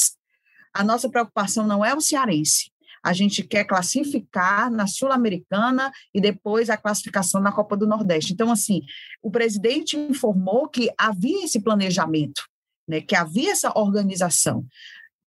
[0.73, 2.69] A nossa preocupação não é o Cearense,
[3.03, 8.33] a gente quer classificar na Sul-Americana e depois a classificação na Copa do Nordeste.
[8.33, 8.81] Então, assim,
[9.21, 12.43] o presidente informou que havia esse planejamento,
[12.87, 14.65] né, que havia essa organização.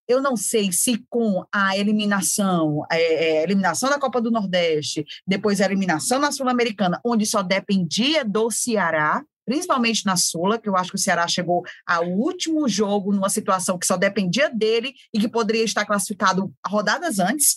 [0.08, 5.66] Eu não sei se com a eliminação, é, eliminação da Copa do Nordeste, depois a
[5.66, 10.96] eliminação na Sul-Americana, onde só dependia do Ceará, principalmente na Sula, que eu acho que
[10.96, 15.64] o Ceará chegou ao último jogo numa situação que só dependia dele e que poderia
[15.64, 17.56] estar classificado rodadas antes.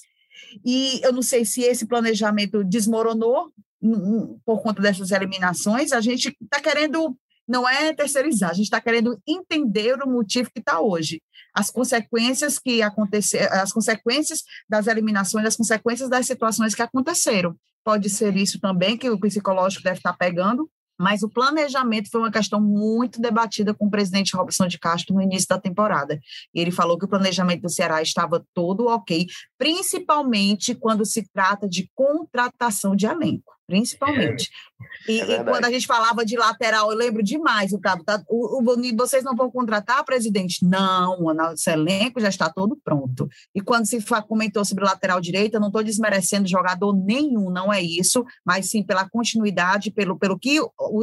[0.65, 3.53] E eu não sei se esse planejamento desmoronou
[4.43, 5.91] por conta dessas eliminações.
[5.91, 7.15] A gente está querendo,
[7.47, 11.21] não é terceirizar, a gente está querendo entender o motivo que está hoje.
[11.53, 17.55] As consequências que aconteceram, as consequências das eliminações, as consequências das situações que aconteceram.
[17.83, 20.67] Pode ser isso também, que o psicológico deve estar pegando,
[21.03, 25.21] mas o planejamento foi uma questão muito debatida com o presidente Robson de Castro no
[25.21, 26.17] início da temporada.
[26.55, 31.67] E ele falou que o planejamento do Ceará estava todo ok, principalmente quando se trata
[31.67, 34.49] de contratação de elenco, principalmente.
[35.07, 38.61] E, É e quando a gente falava de lateral, eu lembro demais, o, tá, o,
[38.61, 40.65] o, vocês não vão contratar, presidente?
[40.65, 43.27] Não, o nosso elenco já está todo pronto.
[43.53, 47.81] E quando se comentou sobre lateral direita, eu não estou desmerecendo jogador nenhum, não é
[47.81, 50.59] isso, mas sim pela continuidade, pelo, pelo que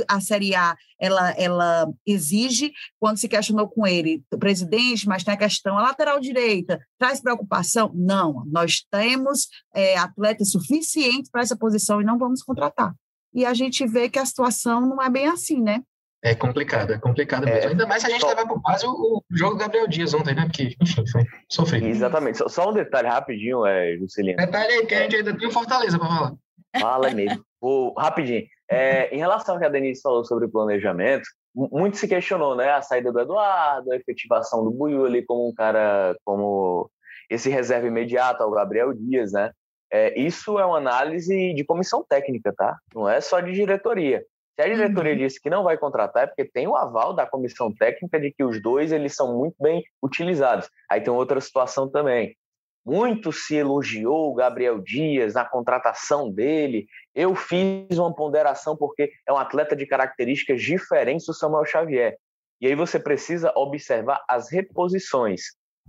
[0.08, 5.36] a Série A ela, ela exige, quando se questionou com ele, presidente, mas tem a
[5.36, 7.90] questão, a lateral direita traz preocupação?
[7.94, 12.94] Não, nós temos é, atletas suficientes para essa posição e não vamos contratar.
[13.32, 15.82] E a gente vê que a situação não é bem assim, né?
[16.22, 17.60] É complicado, é complicado mesmo.
[17.60, 18.28] É, Ainda mais se a gente só...
[18.28, 20.44] levar por base o, o, jogo do Gabriel Dias ontem, né?
[20.44, 21.86] Porque, enfim, foi sofrido.
[21.86, 22.38] Exatamente.
[22.38, 24.36] Só, só um detalhe rapidinho, é, Juscelino.
[24.36, 26.34] Detalhe aí, que a gente ainda tem o Fortaleza para falar.
[26.78, 27.42] Fala mesmo.
[27.60, 28.46] o, rapidinho.
[28.70, 32.70] É, em relação ao que a Denise falou sobre o planejamento, muito se questionou, né?
[32.70, 36.90] A saída do Eduardo, a efetivação do Buiu ali como um cara, como
[37.30, 39.50] esse reserva imediato ao Gabriel Dias, né?
[39.92, 42.78] É, isso é uma análise de comissão técnica, tá?
[42.94, 44.24] Não é só de diretoria.
[44.54, 45.18] Se a diretoria uhum.
[45.18, 48.44] disse que não vai contratar, é porque tem o aval da comissão técnica de que
[48.44, 50.68] os dois eles são muito bem utilizados.
[50.88, 52.36] Aí tem outra situação também.
[52.84, 56.86] Muito se elogiou o Gabriel Dias na contratação dele.
[57.14, 62.16] Eu fiz uma ponderação porque é um atleta de características diferentes do Samuel Xavier.
[62.60, 65.40] E aí você precisa observar as reposições.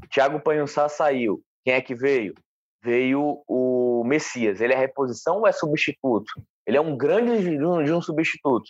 [0.10, 1.42] Thiago Panhussá saiu.
[1.66, 2.34] Quem é que veio?
[2.84, 4.60] Veio o Messias.
[4.60, 6.32] Ele é reposição ou é substituto?
[6.66, 8.70] Ele é um grande de um, de um substituto.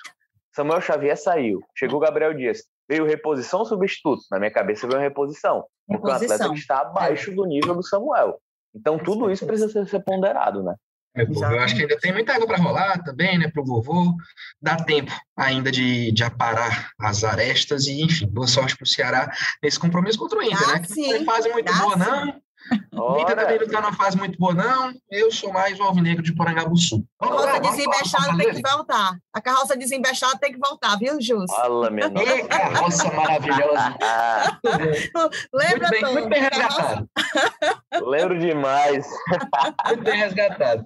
[0.53, 1.61] Samuel Xavier saiu.
[1.75, 2.63] Chegou o Gabriel Dias.
[2.89, 4.23] Veio reposição ou substituto?
[4.29, 5.65] Na minha cabeça veio reposição.
[5.87, 8.39] Porque o atleta está abaixo do nível do Samuel.
[8.75, 10.75] Então tudo isso precisa ser ponderado, né?
[11.15, 14.15] É, eu acho que ainda tem muita água para rolar também, né, para o vovô.
[14.61, 19.31] Dá tempo ainda de, de aparar as arestas e, enfim, boa sorte para o Ceará
[19.61, 20.79] nesse compromisso contra o Inter, dá né?
[20.79, 21.99] Que sim, não faz muito boa, sim.
[21.99, 22.41] não.
[22.93, 24.93] O Inter também não está numa fase muito boa, não.
[25.09, 27.03] Eu sou mais o Alvinegro de Porangabuçu.
[27.19, 29.17] A carroça desembechada tem que voltar.
[29.33, 31.51] A carroça desembechada tem que voltar, viu, Jus?
[31.51, 32.47] Fala, minha nossa.
[32.47, 33.97] carroça maravilhosa.
[35.53, 37.09] Lembra, muito bem, muito bem resgatado.
[37.99, 39.07] Lembro demais.
[39.87, 40.85] muito bem resgatado.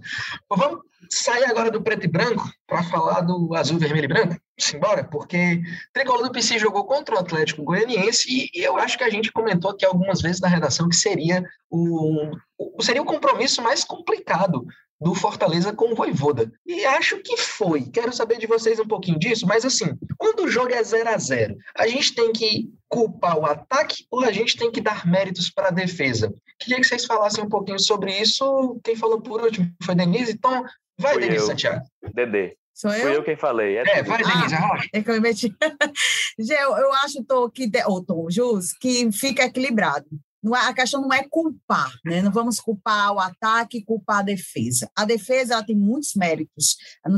[0.49, 4.35] Vamos sair agora do preto e branco para falar do azul, vermelho e branco?
[4.57, 5.61] Simbora, porque
[5.93, 9.71] Tricolor do PC jogou contra o Atlético Goianiense e, eu acho que a gente comentou
[9.71, 14.65] aqui algumas vezes na redação que seria o, o, seria o compromisso mais complicado
[14.99, 16.51] do Fortaleza com o Voivoda.
[16.65, 17.83] E acho que foi.
[17.89, 21.17] Quero saber de vocês um pouquinho disso, mas assim, quando o jogo é 0 a
[21.17, 25.49] 0 a gente tem que culpar o ataque ou a gente tem que dar méritos
[25.49, 26.33] para a defesa?
[26.59, 28.79] Queria que vocês falassem um pouquinho sobre isso.
[28.83, 30.63] Quem falou por último foi Denise, então
[30.97, 31.47] vai, Fui Denise eu.
[31.47, 31.85] Santiago.
[32.13, 32.55] Dedê.
[32.73, 33.01] Sou eu?
[33.01, 33.77] Fui eu quem falei.
[33.77, 35.53] É, é vai, Denise, ah, É que eu meti.
[36.39, 40.05] Gê, eu, eu acho, Tô, que, ou Tom, Jus, que fica equilibrado.
[40.53, 42.21] É, a questão não é culpar, né?
[42.21, 44.89] Não vamos culpar o ataque culpar a defesa.
[44.95, 46.77] A defesa tem muitos méritos.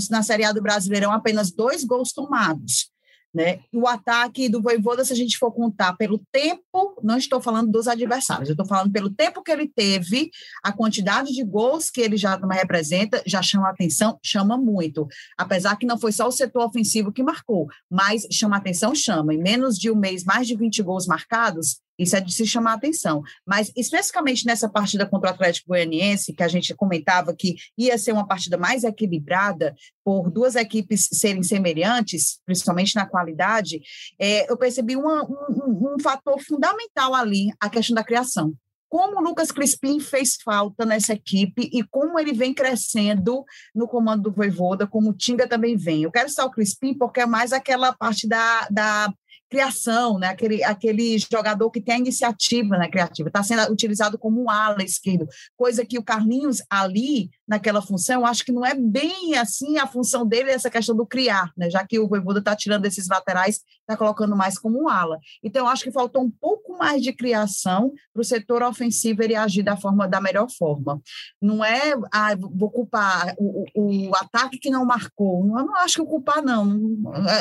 [0.10, 2.92] Na Série A do Brasileirão, apenas dois gols tomados.
[3.34, 3.60] Né?
[3.74, 7.88] O ataque do Voivoda, se a gente for contar pelo tempo, não estou falando dos
[7.88, 10.32] adversários, eu estou falando pelo tempo que ele teve,
[10.64, 15.08] a quantidade de gols que ele já representa, já chama atenção, chama muito.
[15.38, 19.36] Apesar que não foi só o setor ofensivo que marcou, mas chama atenção, chama.
[19.36, 22.72] Em menos de um mês, mais de 20 gols marcados, isso é de se chamar
[22.72, 23.22] a atenção.
[23.46, 28.12] Mas, especificamente nessa partida contra o Atlético Goianiense, que a gente comentava que ia ser
[28.12, 33.82] uma partida mais equilibrada, por duas equipes serem semelhantes, principalmente na qualidade,
[34.20, 38.54] é, eu percebi uma, um, um fator fundamental ali, a questão da criação
[38.90, 43.44] como o Lucas Crispim fez falta nessa equipe e como ele vem crescendo
[43.76, 46.04] no comando do Voivoda, como o Tinga também vem.
[46.04, 49.14] Eu quero citar o Crispim porque é mais aquela parte da, da
[49.50, 50.28] criação, né?
[50.28, 54.84] aquele, aquele jogador que tem a iniciativa né, criativa, está sendo utilizado como um ala
[54.84, 59.88] esquerdo, coisa que o Carlinhos ali, naquela função, acho que não é bem assim a
[59.88, 61.70] função dele, essa questão do criar, né?
[61.70, 65.18] já que o Voivoda está tirando esses laterais, está colocando mais como um ala.
[65.42, 69.64] Então, acho que faltou um pouco mais de criação para o setor ofensivo ele agir
[69.64, 71.02] da, forma, da melhor forma.
[71.42, 76.02] Não é, ah, vou culpar o, o, o ataque que não marcou, eu não acho
[76.02, 76.78] que culpar, não,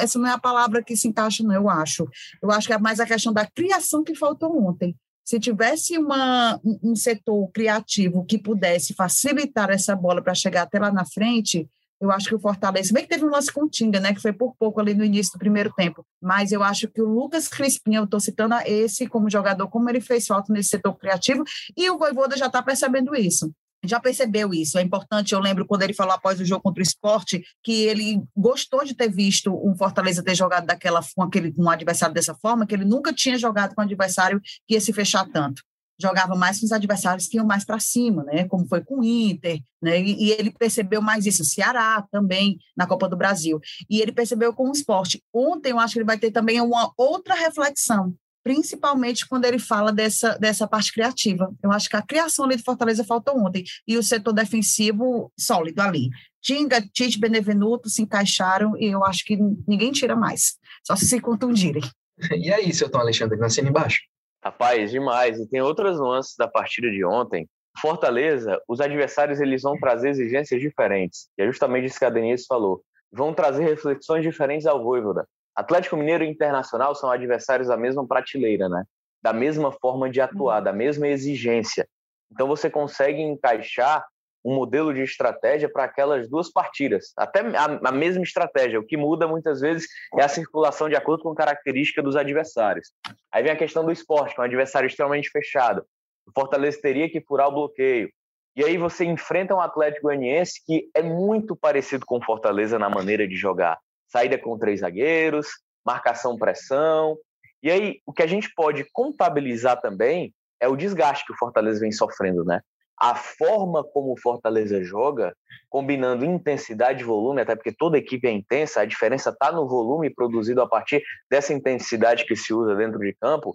[0.00, 2.08] essa não é a palavra que se encaixa, não, eu acho.
[2.42, 4.96] Eu acho que é mais a questão da criação que faltou ontem.
[5.26, 10.92] Se tivesse uma, um setor criativo que pudesse facilitar essa bola para chegar até lá
[10.92, 11.68] na frente,
[12.00, 14.20] eu acho que o Fortaleza, bem que teve um lance com o Tinga, né, que
[14.20, 17.48] foi por pouco ali no início do primeiro tempo, mas eu acho que o Lucas
[17.48, 21.42] Crispim, eu estou citando esse como jogador, como ele fez falta nesse setor criativo,
[21.76, 23.50] e o Voivoda já está percebendo isso
[23.84, 24.78] já percebeu isso.
[24.78, 28.22] É importante, eu lembro quando ele falou após o jogo contra o esporte, que ele
[28.36, 32.66] gostou de ter visto um Fortaleza ter jogado daquela com aquele um adversário dessa forma,
[32.66, 35.62] que ele nunca tinha jogado com um adversário que ia se fechar tanto.
[35.98, 38.46] Jogava mais com os adversários que iam mais para cima, né?
[38.46, 39.98] Como foi com o Inter, né?
[39.98, 43.58] E, e, ele percebeu mais isso, o Ceará também na Copa do Brasil.
[43.88, 45.22] E ele percebeu com o esporte.
[45.32, 48.14] Ontem eu acho que ele vai ter também uma outra reflexão
[48.46, 51.52] principalmente quando ele fala dessa, dessa parte criativa.
[51.60, 55.80] Eu acho que a criação ali de Fortaleza faltou ontem, e o setor defensivo sólido
[55.80, 56.10] ali.
[56.40, 61.20] Tinga, Tite, Benevenuto se encaixaram, e eu acho que ninguém tira mais, só se se
[61.20, 61.82] contundirem.
[62.34, 63.98] E aí, seu Tom Alexandre, nascendo embaixo?
[64.42, 65.38] Rapaz, demais.
[65.38, 67.46] E tem outras nuances da partida de ontem.
[67.78, 71.28] Fortaleza, os adversários eles vão trazer exigências diferentes.
[71.36, 72.82] E é justamente isso que a Denise falou.
[73.12, 75.28] Vão trazer reflexões diferentes ao Voivoda.
[75.56, 78.84] Atlético Mineiro e Internacional são adversários da mesma prateleira, né?
[79.22, 81.88] Da mesma forma de atuar, da mesma exigência.
[82.30, 84.04] Então você consegue encaixar
[84.44, 88.78] um modelo de estratégia para aquelas duas partidas, até a, a, mesma estratégia.
[88.78, 92.92] O que muda muitas vezes é a circulação de acordo com a característica dos adversários.
[93.32, 95.84] Aí vem a questão do esporte, que é um adversário extremamente fechado.
[96.28, 98.08] O Fortaleza teria que furar o bloqueio.
[98.54, 102.88] E aí você enfrenta um Atlético Goianiense que é muito parecido com o Fortaleza na
[102.88, 103.78] maneira de jogar.
[104.08, 105.48] Saída com três zagueiros,
[105.84, 107.16] marcação pressão.
[107.62, 111.80] E aí o que a gente pode contabilizar também é o desgaste que o Fortaleza
[111.80, 112.60] vem sofrendo, né?
[112.98, 115.36] a forma como o Fortaleza joga,
[115.68, 120.08] combinando intensidade e volume, até porque toda equipe é intensa, a diferença está no volume
[120.08, 123.52] produzido a partir dessa intensidade que se usa dentro de campo,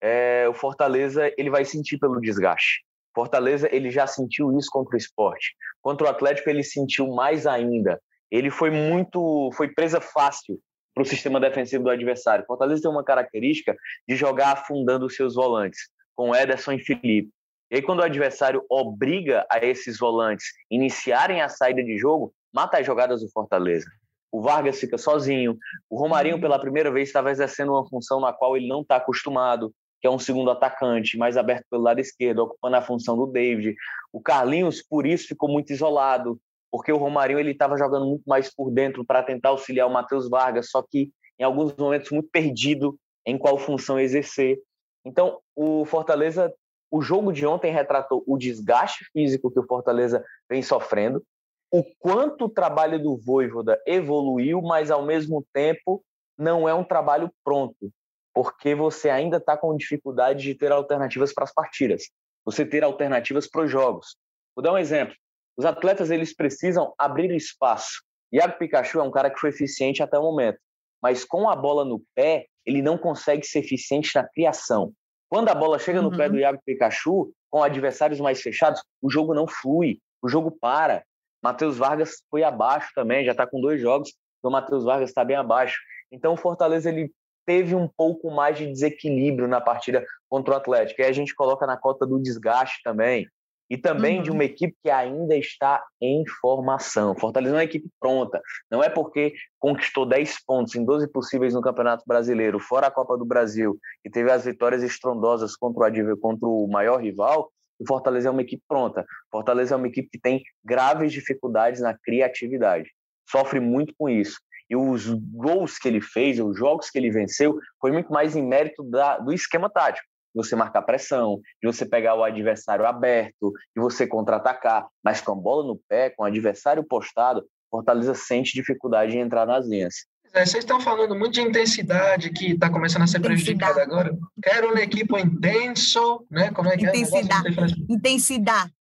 [0.00, 2.84] é, o Fortaleza ele vai sentir pelo desgaste.
[3.14, 5.54] Fortaleza ele já sentiu isso contra o esporte.
[5.80, 8.00] Contra o Atlético ele sentiu mais ainda.
[8.34, 10.58] Ele foi muito, foi presa fácil
[10.92, 12.44] para o sistema defensivo do adversário.
[12.44, 13.76] Fortaleza tem uma característica
[14.08, 17.30] de jogar afundando os seus volantes, com Ederson e Felipe.
[17.70, 22.78] E aí, quando o adversário obriga a esses volantes iniciarem a saída de jogo, mata
[22.78, 23.86] as jogadas do Fortaleza.
[24.32, 25.56] O Vargas fica sozinho.
[25.88, 29.72] O Romarinho, pela primeira vez, estava exercendo uma função na qual ele não está acostumado,
[30.00, 33.76] que é um segundo atacante, mais aberto pelo lado esquerdo, ocupando a função do David.
[34.12, 36.36] O Carlinhos, por isso, ficou muito isolado,
[36.74, 40.28] porque o Romarinho ele estava jogando muito mais por dentro para tentar auxiliar o Matheus
[40.28, 44.58] Vargas, só que em alguns momentos muito perdido em qual função exercer.
[45.04, 46.52] Então, o Fortaleza
[46.90, 51.24] o jogo de ontem retratou o desgaste físico que o Fortaleza vem sofrendo,
[51.72, 56.04] o quanto o trabalho do Voivoda evoluiu, mas ao mesmo tempo
[56.36, 57.88] não é um trabalho pronto,
[58.34, 62.10] porque você ainda está com dificuldade de ter alternativas para as partidas,
[62.44, 64.16] você ter alternativas para os jogos.
[64.56, 65.14] Vou dar um exemplo.
[65.56, 68.02] Os atletas eles precisam abrir espaço.
[68.32, 70.58] Iago Pikachu é um cara que foi eficiente até o momento,
[71.00, 74.92] mas com a bola no pé, ele não consegue ser eficiente na criação.
[75.28, 76.16] Quando a bola chega no uhum.
[76.16, 81.04] pé do Iago Pikachu, com adversários mais fechados, o jogo não flui, o jogo para.
[81.42, 85.24] Matheus Vargas foi abaixo também, já está com dois jogos, então o Matheus Vargas está
[85.24, 85.78] bem abaixo.
[86.10, 87.12] Então o Fortaleza ele
[87.46, 91.00] teve um pouco mais de desequilíbrio na partida contra o Atlético.
[91.00, 93.28] E aí a gente coloca na cota do desgaste também
[93.68, 94.22] e também uhum.
[94.22, 97.16] de uma equipe que ainda está em formação.
[97.16, 98.40] Fortaleza é uma equipe pronta.
[98.70, 103.16] Não é porque conquistou 10 pontos em 12 possíveis no Campeonato Brasileiro, fora a Copa
[103.16, 108.28] do Brasil, e teve as vitórias estrondosas contra o, contra o maior rival, o Fortaleza
[108.28, 109.04] é uma equipe pronta.
[109.30, 112.90] Fortaleza é uma equipe que tem graves dificuldades na criatividade.
[113.28, 114.38] Sofre muito com isso.
[114.70, 118.42] E os gols que ele fez, os jogos que ele venceu, foi muito mais em
[118.42, 123.52] mérito da, do esquema tático de você marcar pressão, de você pegar o adversário aberto,
[123.74, 128.52] de você contra-atacar, mas com a bola no pé, com o adversário postado, Fortaleza sente
[128.54, 130.06] dificuldade em entrar nas linhas.
[130.32, 134.16] É, vocês estão falando muito de intensidade que está começando a ser prejudicada agora.
[134.42, 136.50] Quero um equipe intenso, né?
[136.50, 137.48] Como é que intensidade.
[137.48, 137.64] é?
[137.92, 138.72] Intensidade.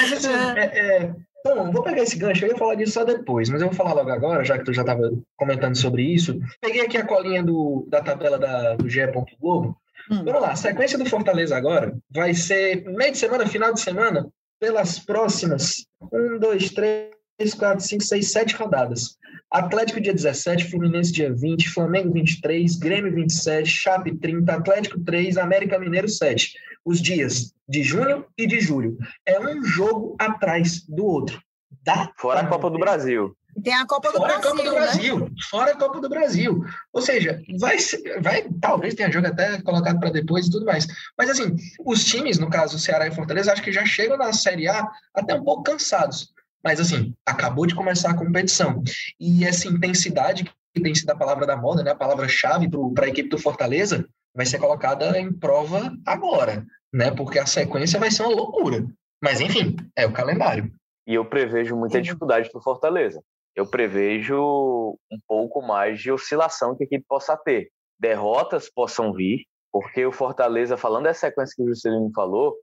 [0.00, 3.48] Mas assim, é, é, Bom, vou pegar esse gancho, eu ia falar disso só depois,
[3.48, 6.38] mas eu vou falar logo agora, já que tu já estava comentando sobre isso.
[6.60, 9.06] Peguei aqui a colinha do, da tabela da, do GE.
[9.40, 9.76] Globo.
[10.10, 10.24] Hum.
[10.24, 14.28] Vamos lá, a sequência do Fortaleza agora vai ser meio de semana, final de semana,
[14.58, 19.16] pelas próximas 1, 2, 3, 4, 5, 6, 7 rodadas.
[19.50, 25.78] Atlético dia 17, Fluminense dia 20, Flamengo 23, Grêmio 27, Chape 30, Atlético 3, América
[25.78, 26.52] Mineiro 7
[26.88, 28.96] os dias de junho e de julho.
[29.26, 31.42] É um jogo atrás do outro.
[31.84, 33.36] Dá Fora a Copa do Brasil.
[33.62, 34.48] Tem a Copa do Fora Brasil.
[34.48, 34.80] A Copa do né?
[34.80, 35.30] Brasil.
[35.50, 36.64] Fora a Copa do Brasil.
[36.92, 37.76] Ou seja, vai,
[38.22, 40.86] vai talvez tenha jogo até colocado para depois e tudo mais.
[41.18, 44.68] Mas assim, os times, no caso Ceará e Fortaleza, acho que já chegam na Série
[44.68, 46.32] A até um pouco cansados.
[46.64, 48.82] Mas assim, acabou de começar a competição.
[49.18, 50.44] E essa intensidade
[50.74, 54.06] que tem sido a palavra da moda, né, a palavra-chave para a equipe do Fortaleza,
[54.34, 57.10] vai ser colocada em prova agora né?
[57.10, 58.86] Porque a sequência vai ser uma loucura.
[59.22, 60.72] Mas enfim, é o calendário.
[61.06, 63.22] E eu prevejo muita dificuldade para o Fortaleza.
[63.54, 67.70] Eu prevejo um pouco mais de oscilação que a equipe possa ter.
[67.98, 72.56] Derrotas possam vir, porque o Fortaleza, falando da sequência que o Juscelino falou,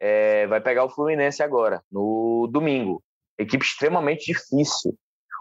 [0.00, 3.02] é, vai pegar o Fluminense agora, no domingo.
[3.38, 4.96] Equipe extremamente difícil.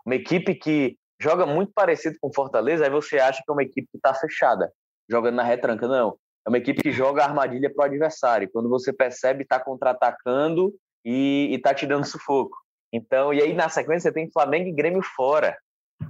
[0.06, 3.88] Uma equipe que joga muito parecido com Fortaleza, aí você acha que é uma equipe
[3.92, 4.72] que está fechada,
[5.10, 5.88] jogando na retranca.
[5.88, 6.18] Não.
[6.46, 8.50] É uma equipe que joga a armadilha para o adversário.
[8.52, 12.56] Quando você percebe, está contra-atacando e está te dando sufoco.
[12.94, 15.58] Então, e aí na sequência você tem Flamengo e Grêmio fora.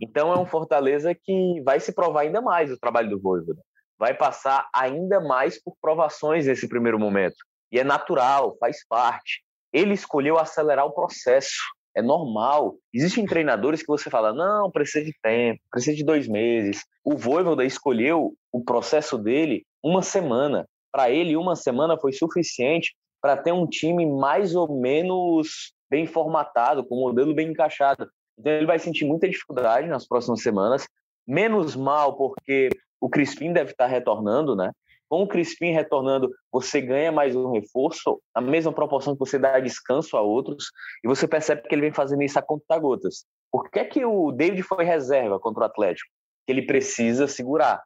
[0.01, 3.61] Então é um Fortaleza que vai se provar ainda mais o trabalho do Voivoda.
[3.97, 7.37] Vai passar ainda mais por provações nesse primeiro momento.
[7.71, 9.43] E é natural, faz parte.
[9.73, 11.63] Ele escolheu acelerar o processo.
[11.97, 12.75] É normal.
[12.93, 16.85] Existem treinadores que você fala, não, precisa de tempo, precisa de dois meses.
[17.03, 20.69] O Voivoda escolheu o processo dele uma semana.
[20.91, 26.85] Para ele, uma semana foi suficiente para ter um time mais ou menos bem formatado,
[26.85, 28.07] com um modelo bem encaixado.
[28.37, 30.87] Então ele vai sentir muita dificuldade nas próximas semanas,
[31.27, 32.69] menos mal porque
[33.01, 34.71] o Crispim deve estar retornando, né?
[35.09, 39.59] Com o Crispim retornando, você ganha mais um reforço, a mesma proporção que você dá
[39.59, 40.65] descanso a outros,
[41.03, 43.25] e você percebe que ele vem fazendo isso a conta-gotas.
[43.51, 46.09] Por que, é que o David foi reserva contra o Atlético?
[46.45, 47.81] Que ele precisa segurar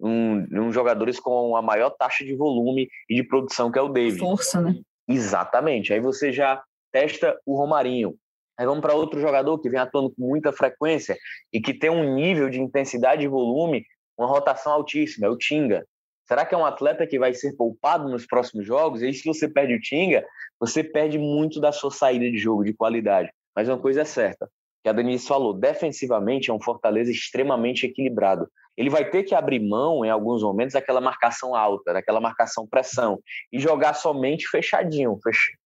[0.00, 3.88] um, um jogadores com a maior taxa de volume e de produção, que é o
[3.88, 4.18] David.
[4.18, 4.74] Força, né?
[5.08, 5.92] Exatamente.
[5.92, 6.62] Aí você já
[6.92, 8.14] testa o Romarinho.
[8.58, 11.16] Aí vamos para outro jogador que vem atuando com muita frequência
[11.52, 13.84] e que tem um nível de intensidade e volume,
[14.16, 15.86] uma rotação altíssima, é o Tinga.
[16.28, 19.00] Será que é um atleta que vai ser poupado nos próximos jogos?
[19.00, 20.26] E aí, se você perde o Tinga,
[20.58, 23.30] você perde muito da sua saída de jogo, de qualidade.
[23.54, 24.50] Mas uma coisa é certa,
[24.82, 28.48] que a Denise falou, defensivamente é um Fortaleza extremamente equilibrado.
[28.76, 33.20] Ele vai ter que abrir mão, em alguns momentos, daquela marcação alta, daquela marcação pressão,
[33.52, 35.18] e jogar somente fechadinho,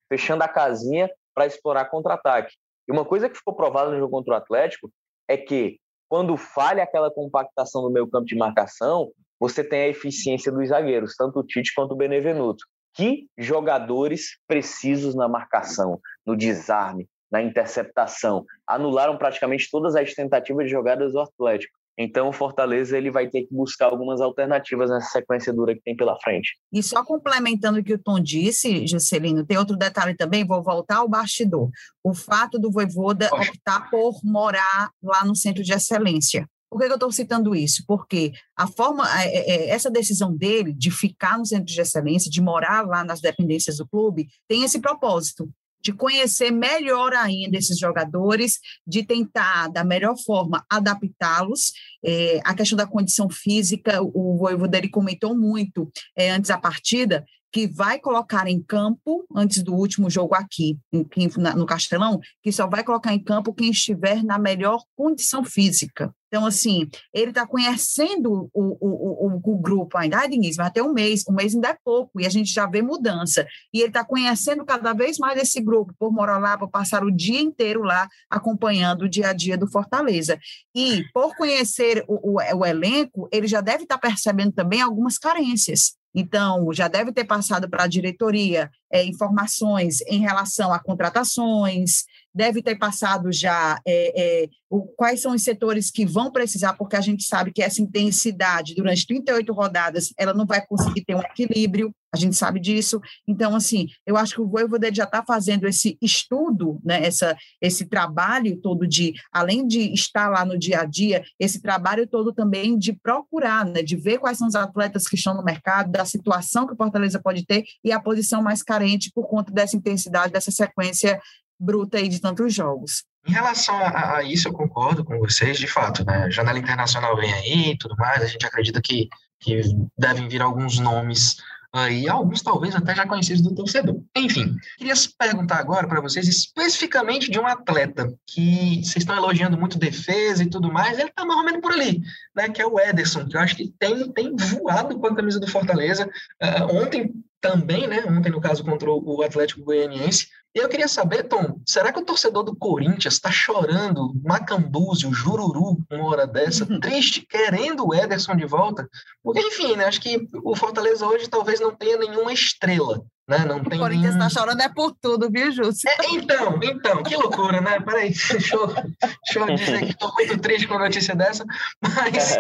[0.09, 2.55] fechando a casinha para explorar contra-ataque.
[2.87, 4.93] E uma coisa que ficou provada no jogo contra o Atlético
[5.27, 10.53] é que, quando falha aquela compactação no meio campo de marcação, você tem a eficiência
[10.53, 12.63] dos zagueiros, tanto o Tite quanto o Benevenuto.
[12.95, 18.45] Que jogadores precisos na marcação, no desarme, na interceptação.
[18.67, 21.81] Anularam praticamente todas as tentativas de jogadas do Atlético.
[21.97, 25.95] Então, o Fortaleza ele vai ter que buscar algumas alternativas nessa sequência dura que tem
[25.95, 26.57] pela frente.
[26.73, 30.99] E só complementando o que o Tom disse, Juscelino, tem outro detalhe também, vou voltar
[30.99, 31.69] ao bastidor.
[32.03, 36.47] O fato do Voivoda optar por morar lá no Centro de Excelência.
[36.71, 37.83] Por que eu estou citando isso?
[37.87, 42.31] Porque a forma, é, é, é, essa decisão dele de ficar no centro de excelência,
[42.31, 45.51] de morar lá nas dependências do clube, tem esse propósito
[45.83, 51.73] de conhecer melhor ainda esses jogadores, de tentar, da melhor forma, adaptá-los.
[52.05, 57.25] É, a questão da condição física, o Voivo dele comentou muito é, antes da partida,
[57.53, 62.85] que vai colocar em campo, antes do último jogo aqui, no Castelão, que só vai
[62.85, 66.15] colocar em campo quem estiver na melhor condição física.
[66.31, 70.81] Então, assim, ele está conhecendo o, o, o, o, grupo ainda, ah, Denise, vai ter
[70.81, 73.45] um mês, um mês ainda é pouco, e a gente já vê mudança.
[73.75, 77.11] E ele está conhecendo cada vez mais esse grupo, por morar lá, por passar o
[77.11, 80.39] dia inteiro lá, acompanhando o dia a dia do Fortaleza.
[80.73, 86.00] E, por conhecer o, o elenco, ele já deve estar tá percebendo também algumas carências.
[86.15, 92.05] Então, já deve ter passado para a diretoria é, informações em relação a contratações,
[92.35, 96.97] deve ter passado já é, é, o, quais são os setores que vão precisar, porque
[96.97, 101.21] a gente sabe que essa intensidade durante 38 rodadas ela não vai conseguir ter um
[101.21, 103.01] equilíbrio, a gente sabe disso.
[103.27, 107.87] Então, assim, eu acho que o Voivoda já está fazendo esse estudo, né, essa, esse
[107.87, 112.79] trabalho todo de, além de estar lá no dia a dia, esse trabalho todo também
[112.79, 116.67] de procurar, né, de ver quais são os atletas que estão no mercado, da situação
[116.67, 120.51] que o Fortaleza pode ter e a posição mais carente por conta dessa intensidade, dessa
[120.51, 121.21] sequência
[121.61, 123.05] bruta aí de tantos jogos.
[123.27, 126.25] Em relação a, a, isso, eu concordo com vocês, de fato, né?
[126.25, 129.09] A janela internacional vem aí e tudo mais, a gente acredita que,
[129.39, 129.61] que
[129.97, 131.37] devem vir alguns nomes
[131.73, 134.01] aí, alguns talvez até já conhecidos do torcedor.
[134.17, 139.79] Enfim, queria perguntar agora para vocês especificamente de um atleta que vocês estão elogiando muito
[139.79, 142.01] defesa e tudo mais, ele está mais ou menos por ali,
[142.35, 142.49] né?
[142.49, 145.47] Que é o Ederson, que eu acho que tem, tem voado com a camisa do
[145.47, 146.09] Fortaleza.
[146.43, 148.05] Uh, ontem também, né?
[148.07, 152.05] Ontem, no caso, contra o Atlético Goianiense, e eu queria saber, Tom, será que o
[152.05, 156.81] torcedor do Corinthians está chorando Macambúzio, Jururu, uma hora dessa, uhum.
[156.81, 158.89] triste, querendo o Ederson de volta?
[159.23, 163.01] Porque, enfim, né, acho que o Fortaleza hoje talvez não tenha nenhuma estrela.
[163.29, 163.45] Né?
[163.45, 165.89] Não tem o Corinthians está chorando é por tudo, viu, Júcio?
[165.89, 167.79] É, então, então, que loucura, né?
[167.79, 171.45] Peraí, deixa eu, deixa eu dizer que estou muito triste com a notícia dessa,
[171.81, 172.37] mas,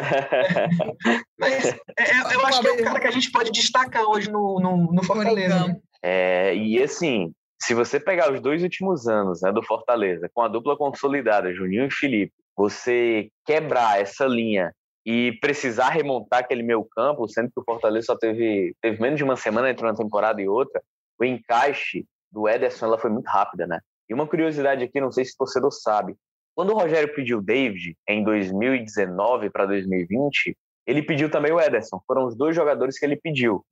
[1.38, 4.28] mas é, é, eu acho que é o cara que a gente pode destacar hoje
[4.28, 5.68] no, no, no Fortaleza.
[5.68, 5.76] Né?
[6.02, 7.32] É, e assim,
[7.62, 11.86] se você pegar os dois últimos anos né, do Fortaleza, com a dupla consolidada, Juninho
[11.86, 17.64] e Felipe, você quebrar essa linha e precisar remontar aquele meio campo, sendo que o
[17.64, 20.82] Fortaleza só teve, teve menos de uma semana entre uma temporada e outra,
[21.18, 23.80] o encaixe do Ederson ela foi muito rápida, né?
[24.08, 26.16] E uma curiosidade aqui, não sei se o torcedor sabe,
[26.54, 30.56] quando o Rogério pediu o David em 2019 para 2020,
[30.86, 32.00] ele pediu também o Ederson.
[32.06, 33.64] Foram os dois jogadores que ele pediu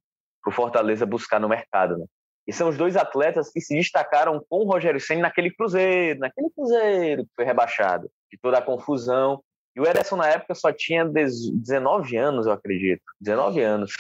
[0.43, 2.07] para o Fortaleza buscar no mercado, né?
[2.49, 6.49] E são os dois atletas que se destacaram com o Rogério Senna naquele Cruzeiro, naquele
[6.49, 9.43] Cruzeiro que foi rebaixado, de toda a confusão.
[9.77, 13.03] E o Ederson, na época, só tinha 19 anos, eu acredito.
[13.21, 13.93] 19 anos.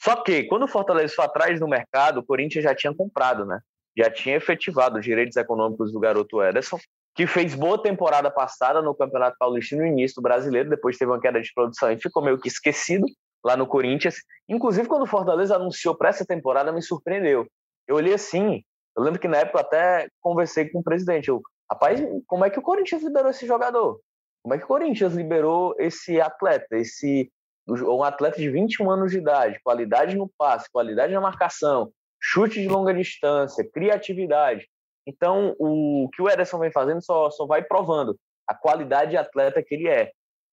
[0.00, 3.58] Só que, quando o Fortaleza foi atrás no mercado, o Corinthians já tinha comprado, né?
[3.98, 6.78] Já tinha efetivado os direitos econômicos do garoto Ederson,
[7.12, 11.20] que fez boa temporada passada no Campeonato Paulista no início do brasileiro, depois teve uma
[11.20, 13.04] queda de produção e ficou meio que esquecido
[13.44, 14.16] lá no Corinthians.
[14.48, 17.48] Inclusive, quando o Fortaleza anunciou para essa temporada, me surpreendeu
[17.86, 18.62] eu olhei assim,
[18.96, 22.50] eu lembro que na época eu até conversei com o presidente, eu, rapaz, como é
[22.50, 24.00] que o Corinthians liberou esse jogador?
[24.42, 27.30] Como é que o Corinthians liberou esse atleta, esse
[27.68, 32.68] um atleta de 21 anos de idade, qualidade no passe, qualidade na marcação, chute de
[32.68, 34.68] longa distância, criatividade.
[35.06, 38.16] Então, o que o Ederson vem fazendo só, só vai provando
[38.46, 40.12] a qualidade de atleta que ele é.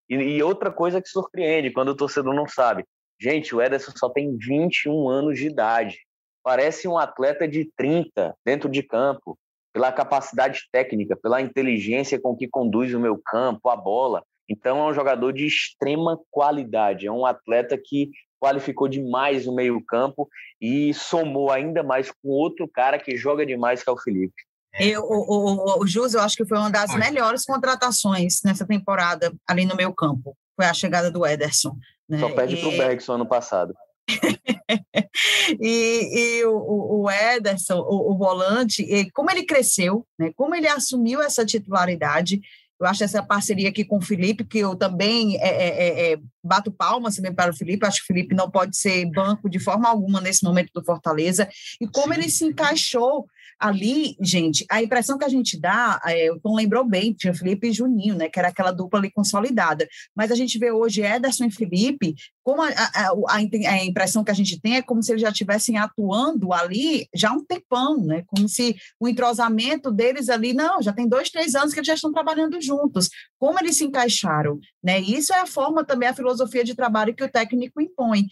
[0.09, 2.84] E, e, outra coisa que surpreende, quando o torcedor não sabe.
[3.19, 5.99] Gente, o Ederson só tem 21 anos de idade.
[6.44, 9.38] Parece um atleta de 30 dentro de campo,
[9.74, 14.24] pela capacidade técnica, pela inteligência com que conduz o meu campo, a bola.
[14.48, 17.08] Então, é um jogador de extrema qualidade.
[17.08, 20.28] É um atleta que qualificou demais o meio-campo
[20.62, 24.36] e somou ainda mais com outro cara que joga demais, que é o Felipe.
[24.80, 29.32] Eu, o, o, o Jus, eu acho que foi uma das melhores contratações nessa temporada
[29.48, 30.36] ali no meio campo.
[30.56, 31.78] Foi a chegada do Ederson.
[32.10, 32.20] Né?
[32.20, 33.74] Só perde para o Bergson ano passado.
[35.60, 40.32] e, e o, o, Ederson, o, o volante, como ele cresceu, né?
[40.36, 42.41] como ele assumiu essa titularidade,
[42.80, 46.20] eu acho essa parceria aqui com o Felipe, que eu também é, é, é, é
[46.43, 49.60] bato palmas também para o Felipe, acho que o Felipe não pode ser banco de
[49.60, 51.47] forma alguma nesse momento do Fortaleza,
[51.80, 53.26] e como ele se encaixou
[53.58, 57.70] ali, gente, a impressão que a gente dá, é, o Tom lembrou bem, tinha Felipe
[57.70, 61.45] e Juninho, né, que era aquela dupla ali consolidada, mas a gente vê hoje Ederson
[61.45, 65.22] e Felipe, como a, a, a, impressão que a gente tem é como se eles
[65.22, 70.54] já estivessem atuando ali já há um tempão, né, como se o entrosamento deles ali,
[70.54, 73.86] não, já tem dois, três anos que eles já estão trabalhando juntos, como eles se
[73.86, 78.28] encaixaram, né, isso é a forma também, a filosofia de trabalho que o técnico impõe,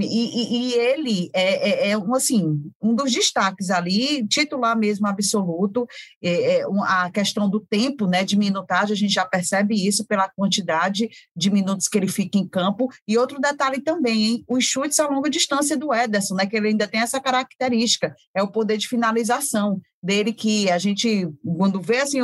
[0.00, 5.06] e, e, e ele é, é, é, um, assim, um dos destaques ali, titular mesmo
[5.06, 5.86] absoluto,
[6.22, 10.28] é, é, a questão do tempo, né, de minutagem, a gente já percebe isso pela
[10.28, 14.98] quantidade de minutos que ele fica em campo, e outro detalhe também, hein, os chutes
[14.98, 18.76] a longa distância do Ederson, né, que ele ainda tem essa característica, é o poder
[18.76, 22.20] de finalização, dele que a gente, quando vê assim,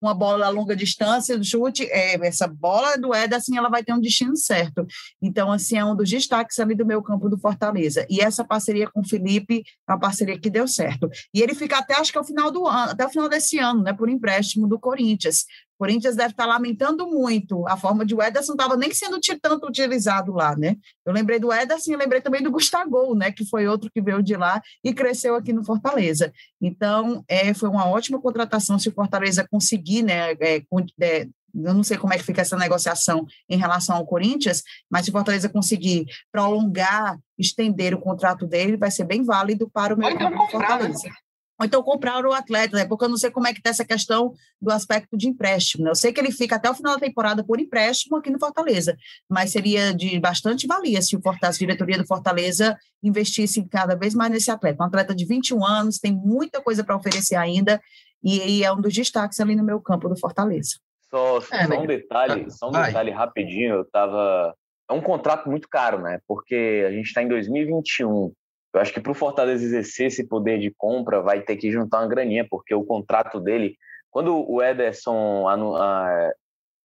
[0.00, 3.82] uma bola a longa distância, do chute, é, essa bola do Eder, assim, ela vai
[3.82, 4.86] ter um destino certo.
[5.20, 8.06] Então, assim, é um dos destaques ali do meu campo do Fortaleza.
[8.10, 11.08] E essa parceria com o Felipe uma parceria que deu certo.
[11.34, 13.58] E ele fica até, acho que é o final do ano, até o final desse
[13.58, 15.46] ano, né, por empréstimo do Corinthians.
[15.82, 20.32] Corinthians deve estar lamentando muito a forma de o Ederson estava nem sendo tanto utilizado
[20.32, 20.76] lá, né?
[21.04, 23.32] Eu lembrei do Ederson e lembrei também do Gustavo, né?
[23.32, 26.32] Que foi outro que veio de lá e cresceu aqui no Fortaleza.
[26.60, 30.30] Então, é, foi uma ótima contratação se o Fortaleza conseguir, né?
[30.34, 30.62] É,
[31.00, 35.04] é, eu não sei como é que fica essa negociação em relação ao Corinthians, mas
[35.04, 39.98] se o Fortaleza conseguir prolongar, estender o contrato dele, vai ser bem válido para o
[39.98, 40.48] meio campo do né?
[40.48, 41.08] Fortaleza.
[41.08, 41.14] Né?
[41.62, 42.84] Ou então comprar o atleta, né?
[42.84, 45.84] porque eu não sei como é que está essa questão do aspecto de empréstimo.
[45.84, 45.90] Né?
[45.90, 48.96] Eu sei que ele fica até o final da temporada por empréstimo aqui no Fortaleza,
[49.30, 54.12] mas seria de bastante valia se o Fortaleza, a diretoria do Fortaleza investisse cada vez
[54.12, 54.82] mais nesse atleta.
[54.82, 57.80] Um atleta de 21 anos, tem muita coisa para oferecer ainda,
[58.24, 60.76] e, e, é um dos destaques ali no meu campo do Fortaleza.
[61.10, 64.54] Só, é, só um detalhe, só um detalhe rapidinho, eu estava
[64.90, 66.18] é um contrato muito caro, né?
[66.26, 68.32] Porque a gente está em 2021.
[68.74, 72.00] Eu acho que para o Fortaleza exercer esse poder de compra, vai ter que juntar
[72.00, 73.76] uma graninha, porque o contrato dele,
[74.10, 75.44] quando o Ederson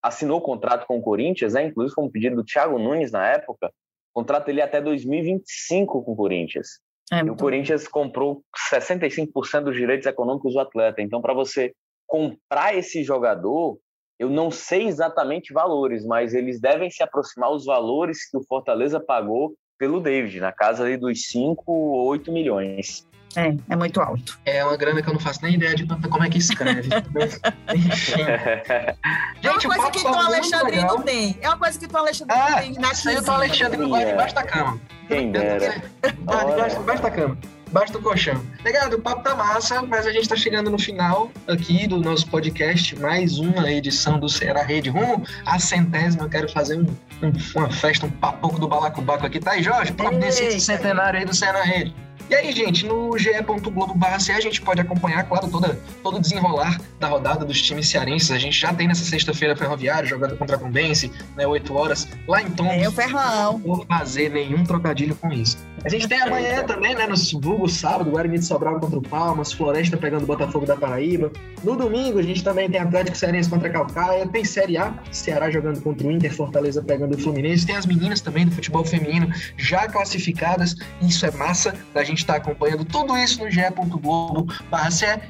[0.02, 3.26] assinou o contrato com o Corinthians, né, inclusive com um pedido do Thiago Nunes na
[3.26, 3.68] época,
[4.14, 6.80] o contrato dele é até 2025 com o Corinthians.
[7.10, 11.00] É, e o Corinthians comprou 65% dos direitos econômicos do atleta.
[11.00, 11.72] Então, para você
[12.06, 13.78] comprar esse jogador,
[14.18, 19.00] eu não sei exatamente valores, mas eles devem se aproximar os valores que o Fortaleza
[19.00, 23.06] pagou pelo David, na casa ali dos 5 ou 8 milhões.
[23.36, 24.38] É, é muito alto.
[24.44, 26.88] É uma grana que eu não faço nem ideia de como é que escreve.
[27.74, 28.22] Enfim.
[28.22, 31.38] é uma coisa que o Alexandre não tem.
[31.40, 33.90] É uma coisa que o Alexandre ah, não tem na Isso aí o Alexandre não
[33.90, 34.80] vai debaixo da cama.
[35.06, 35.82] Quem dera.
[36.00, 37.38] Tá debaixo da cama
[37.68, 38.42] debaixo do colchão.
[38.64, 42.26] Legal, o papo tá massa, mas a gente tá chegando no final aqui do nosso
[42.28, 46.24] podcast, mais uma edição do Ceará Rede Rumo, a centésima.
[46.24, 46.86] Eu quero fazer um
[47.22, 49.40] um, uma festa, um papoco do balacobaco aqui.
[49.40, 49.92] Tá aí, Jorge?
[49.92, 51.94] Providencia centenário aí do Cena Rede.
[52.30, 57.08] E aí, gente, no ge.globo.br a gente pode acompanhar, claro, toda, todo o desenrolar da
[57.08, 58.30] rodada dos times cearenses.
[58.30, 62.42] A gente já tem nessa sexta-feira Ferroviário jogando contra a Condense, né, 8 horas, lá
[62.42, 62.66] em Tom.
[62.66, 63.52] É o Ferrão.
[63.52, 65.56] Não vou fazer nenhum trocadilho com isso.
[65.84, 69.52] A gente tem amanhã também, né, no vulgo sábado, Guarani de Sobral contra o Palmas,
[69.52, 71.30] Floresta pegando o Botafogo da Paraíba.
[71.62, 75.50] No domingo, a gente também tem Atlético Cearense contra a Calcaia, tem Série A, Ceará
[75.50, 79.32] jogando contra o Inter, Fortaleza pegando o Fluminense, tem as meninas também do futebol feminino
[79.56, 84.46] já classificadas, isso é massa da gente estar tá acompanhando tudo isso no ge.globo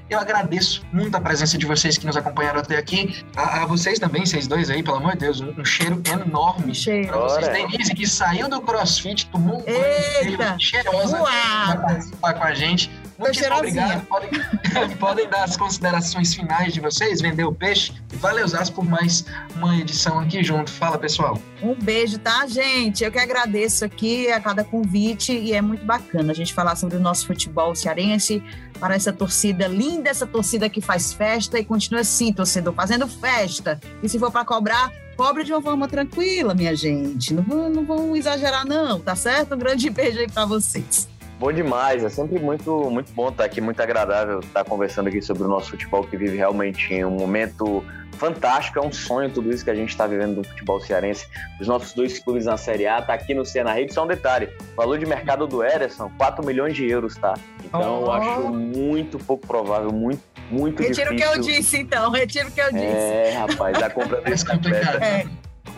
[0.08, 3.98] Eu agradeço muito a presença de vocês que nos acompanharam até aqui, a, a vocês
[3.98, 7.08] também, vocês dois aí, pelo amor de Deus, um, um cheiro enorme cheiro.
[7.08, 7.48] pra vocês.
[7.48, 12.90] Denise, que saiu do CrossFit, tomou um banho cheirosa, vai participar com a gente.
[13.18, 14.06] Muito obrigado.
[14.06, 14.30] Podem,
[14.98, 17.92] podem dar as considerações finais de vocês, vender o peixe.
[18.14, 19.24] Valeu, Zaz, por mais
[19.56, 20.70] uma edição aqui junto.
[20.70, 21.36] Fala, pessoal.
[21.60, 23.02] Um beijo, tá, gente?
[23.02, 26.96] Eu que agradeço aqui a cada convite e é muito bacana a gente falar sobre
[26.96, 28.40] o nosso futebol cearense,
[28.78, 33.80] para essa torcida linda, essa torcida que faz festa e continua assim, torcedor, fazendo festa.
[34.00, 37.34] E se for para cobrar, cobre de uma forma tranquila, minha gente.
[37.34, 39.56] Não vão, não vão exagerar, não, tá certo?
[39.56, 41.08] Um grande beijo aí para vocês.
[41.38, 45.44] Bom demais, é sempre muito, muito bom estar aqui, muito agradável estar conversando aqui sobre
[45.44, 47.84] o nosso futebol que vive realmente em um momento
[48.14, 51.28] fantástico, é um sonho tudo isso que a gente está vivendo no futebol cearense.
[51.60, 54.48] Os nossos dois clubes na Série A, tá aqui no Ceará Rede, só um detalhe,
[54.72, 57.34] o valor de mercado do Ederson, 4 milhões de euros, tá?
[57.64, 58.06] Então oh.
[58.06, 60.20] eu acho muito pouco provável, muito,
[60.50, 61.12] muito Retiro difícil.
[61.12, 62.84] Retiro o que eu disse, então, retiro o que eu disse.
[62.84, 65.00] É, rapaz, a compra desse complicado.
[65.00, 65.24] É.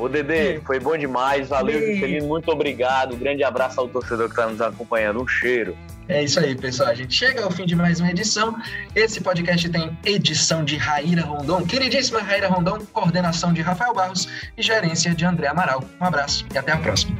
[0.00, 1.48] Ô, Dedê, foi bom demais.
[1.48, 2.26] Valeu, Juscelino.
[2.26, 3.14] Muito obrigado.
[3.14, 5.22] Um grande abraço ao torcedor que está nos acompanhando.
[5.22, 5.76] Um cheiro.
[6.08, 6.88] É isso aí, pessoal.
[6.88, 8.56] A gente chega ao fim de mais uma edição.
[8.96, 14.26] Esse podcast tem edição de Raíra Rondon, queridíssima Raíra Rondon, coordenação de Rafael Barros
[14.56, 15.84] e gerência de André Amaral.
[16.00, 17.16] Um abraço e até a próxima.